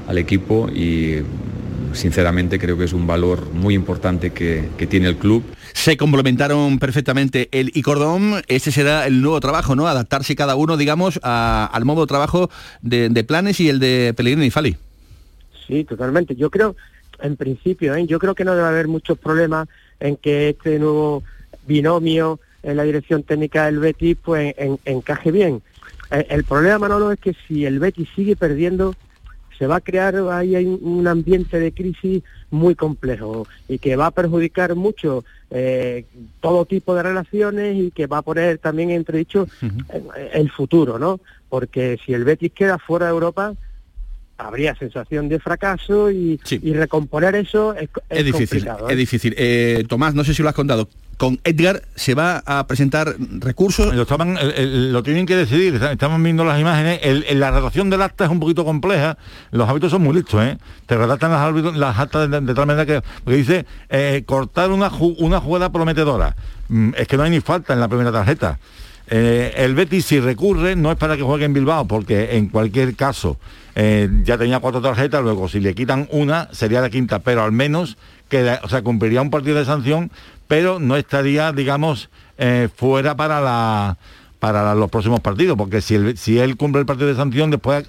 [0.09, 1.19] al equipo y
[1.93, 5.45] sinceramente creo que es un valor muy importante que, que tiene el club.
[5.73, 8.43] Se complementaron perfectamente él y Cordón.
[8.49, 9.87] Ese será el nuevo trabajo, ¿no?
[9.87, 12.51] Adaptarse cada uno, digamos, a- al modo de trabajo
[12.83, 14.77] de, de Planes y el de Pellegrini y Fali.
[15.67, 16.35] Sí, totalmente.
[16.37, 16.75] Yo creo,
[17.21, 18.07] en principio, ¿eh?
[18.07, 19.69] yo creo que no debe haber muchos problemas
[20.01, 21.23] en que este nuevo
[21.67, 25.63] binomio en la dirección técnica del Betis pues en- encaje bien.
[26.11, 28.95] Eh, el problema, Manolo, es que si el Betis sigue perdiendo,
[29.59, 34.07] se va a crear ahí hay un ambiente de crisis muy complejo y que va
[34.07, 36.05] a perjudicar mucho eh,
[36.41, 40.99] todo tipo de relaciones y que va a poner también en entredicho eh, el futuro,
[40.99, 41.21] ¿no?
[41.49, 43.55] Porque si el Betis queda fuera de Europa,
[44.37, 48.93] habría sensación de fracaso y, y recomponer eso es, es Es difícil, complicado, ¿eh?
[48.93, 49.35] es difícil.
[49.39, 50.89] Eh, Tomás, no sé si lo has contado.
[51.17, 53.95] Con Edgar se va a presentar recursos.
[53.95, 54.03] Lo,
[54.41, 57.01] el- el- lo tienen que decidir, estamos viendo las imágenes.
[57.35, 59.17] La redacción del acta es un poquito compleja.
[59.51, 60.59] Los árbitros son muy listos, ¿eh?
[60.87, 63.03] Te redactan las, las actas de, tal manera que
[63.33, 66.35] dice eh, cortar una, una jugada prometedora.
[66.69, 68.59] Mm, es que no hay ni falta en la primera tarjeta.
[69.07, 72.97] Eh, el Betis si recurre no es para que juegue en Bilbao, porque en cualquier
[72.97, 73.37] caso
[73.75, 77.53] eh, ya tenía cuatro tarjetas, luego si le quitan una sería la quinta, pero al
[77.53, 77.99] menos
[78.31, 80.11] queda, o sea, cumpliría un partido de sanción,
[80.49, 83.97] pero no estaría, digamos, eh, fuera para la
[84.41, 87.51] para la- los próximos partidos, porque si, el- si él cumple el partido de sanción,
[87.51, 87.89] después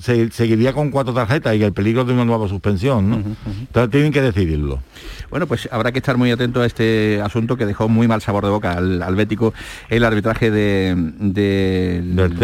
[0.00, 3.16] se- seguiría con cuatro tarjetas y el peligro de una nueva suspensión, ¿no?
[3.16, 4.80] Entonces tienen que decidirlo.
[5.28, 8.44] Bueno, pues habrá que estar muy atento a este asunto que dejó muy mal sabor
[8.44, 9.54] de boca al, al Bético
[9.88, 12.38] el arbitraje de, de- del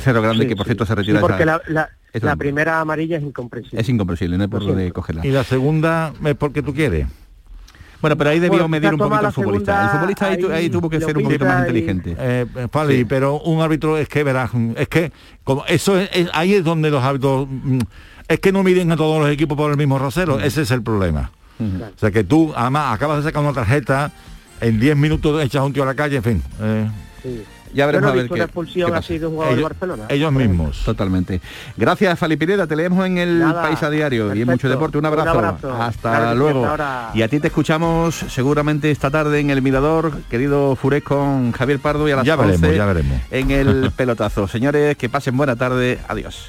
[0.00, 0.68] Cerro Grande, Sí, que por sí.
[0.68, 3.80] cierto se Sí, retira porque esa- la, la- esa- la primera amarilla es incomprensible.
[3.80, 4.94] es incomprensible, no hay por Lo siento.
[4.94, 5.26] cogerla.
[5.26, 7.08] Y la segunda es porque tú quieres.
[8.00, 9.72] Bueno, pero ahí debió Bueno, medir un poquito el futbolista.
[9.72, 12.16] segunda el futbolista ahí, tu- ahí ahí tuvo que ser un poquito más inteligente.
[12.18, 13.04] Eh, eh, Fali, Sí.
[13.04, 15.12] pero un árbitro es que verás, es que
[15.44, 17.78] como eso es, es- ahí es donde los árbitros mm,
[18.28, 20.82] es que no miden a todos los equipos por el mismo rasero, ese es el
[20.82, 21.30] problema.
[21.60, 24.10] O sea que tú además acabas de sacar una tarjeta,
[24.62, 26.42] en 10 minutos echas un tío a la calle, en fin.
[26.60, 26.88] eh,
[27.22, 27.42] Sí.
[27.72, 30.04] Ya veremos no a ver qué, expulsión así de un jugador de Ellos- Barcelona.
[30.08, 30.82] ellos mismos.
[30.84, 31.40] Totalmente.
[31.76, 32.66] Gracias, Fali Pineda.
[32.66, 34.52] Te leemos en el Nada, País a Diario y en perfecto.
[34.52, 34.98] Mucho Deporte.
[34.98, 35.30] Un Un abrazo.
[35.30, 35.72] abrazo.
[35.74, 36.66] Hasta luego.
[36.66, 37.10] hasta.
[37.14, 41.78] Y a ti te escuchamos seguramente esta tarde en el Mirador, querido Furés con Javier
[41.78, 43.20] Pardo y a las Ya veremos, 11 ya veremos.
[43.30, 44.48] en el pelotazo.
[44.48, 45.98] Señores, que pasen buena tarde.
[46.08, 46.48] Adiós.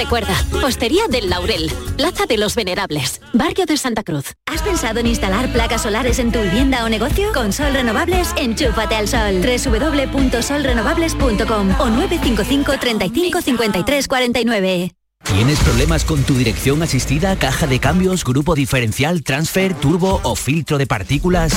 [0.00, 0.34] Recuerda,
[0.64, 4.32] Hostería del Laurel, Plaza de los Venerables, Barrio de Santa Cruz.
[4.46, 7.30] ¿Has pensado en instalar placas solares en tu vivienda o negocio?
[7.34, 9.42] Con Sol Renovables, enchúfate al sol.
[9.42, 14.99] www.solrenovables.com o 955 35 53 49.
[15.24, 20.76] ¿Tienes problemas con tu dirección asistida, caja de cambios, grupo diferencial, transfer, turbo o filtro
[20.76, 21.52] de partículas?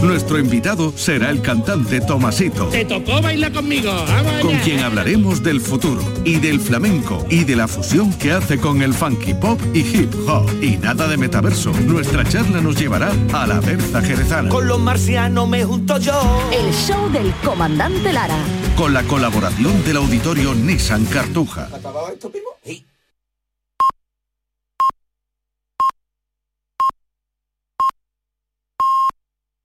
[0.01, 3.89] Nuestro invitado será el cantante Tomasito, Te tocó bailar conmigo.
[4.05, 8.59] Vamos con quien hablaremos del futuro y del flamenco y de la fusión que hace
[8.59, 10.51] con el funky pop y hip hop.
[10.61, 14.49] Y nada de metaverso, nuestra charla nos llevará a la Berza Jerezana.
[14.49, 16.49] Con los marcianos me junto yo.
[16.51, 18.37] El show del comandante Lara.
[18.75, 21.69] Con la colaboración del Auditorio Nissan Cartuja.
[21.73, 22.31] ¿Acabado esto.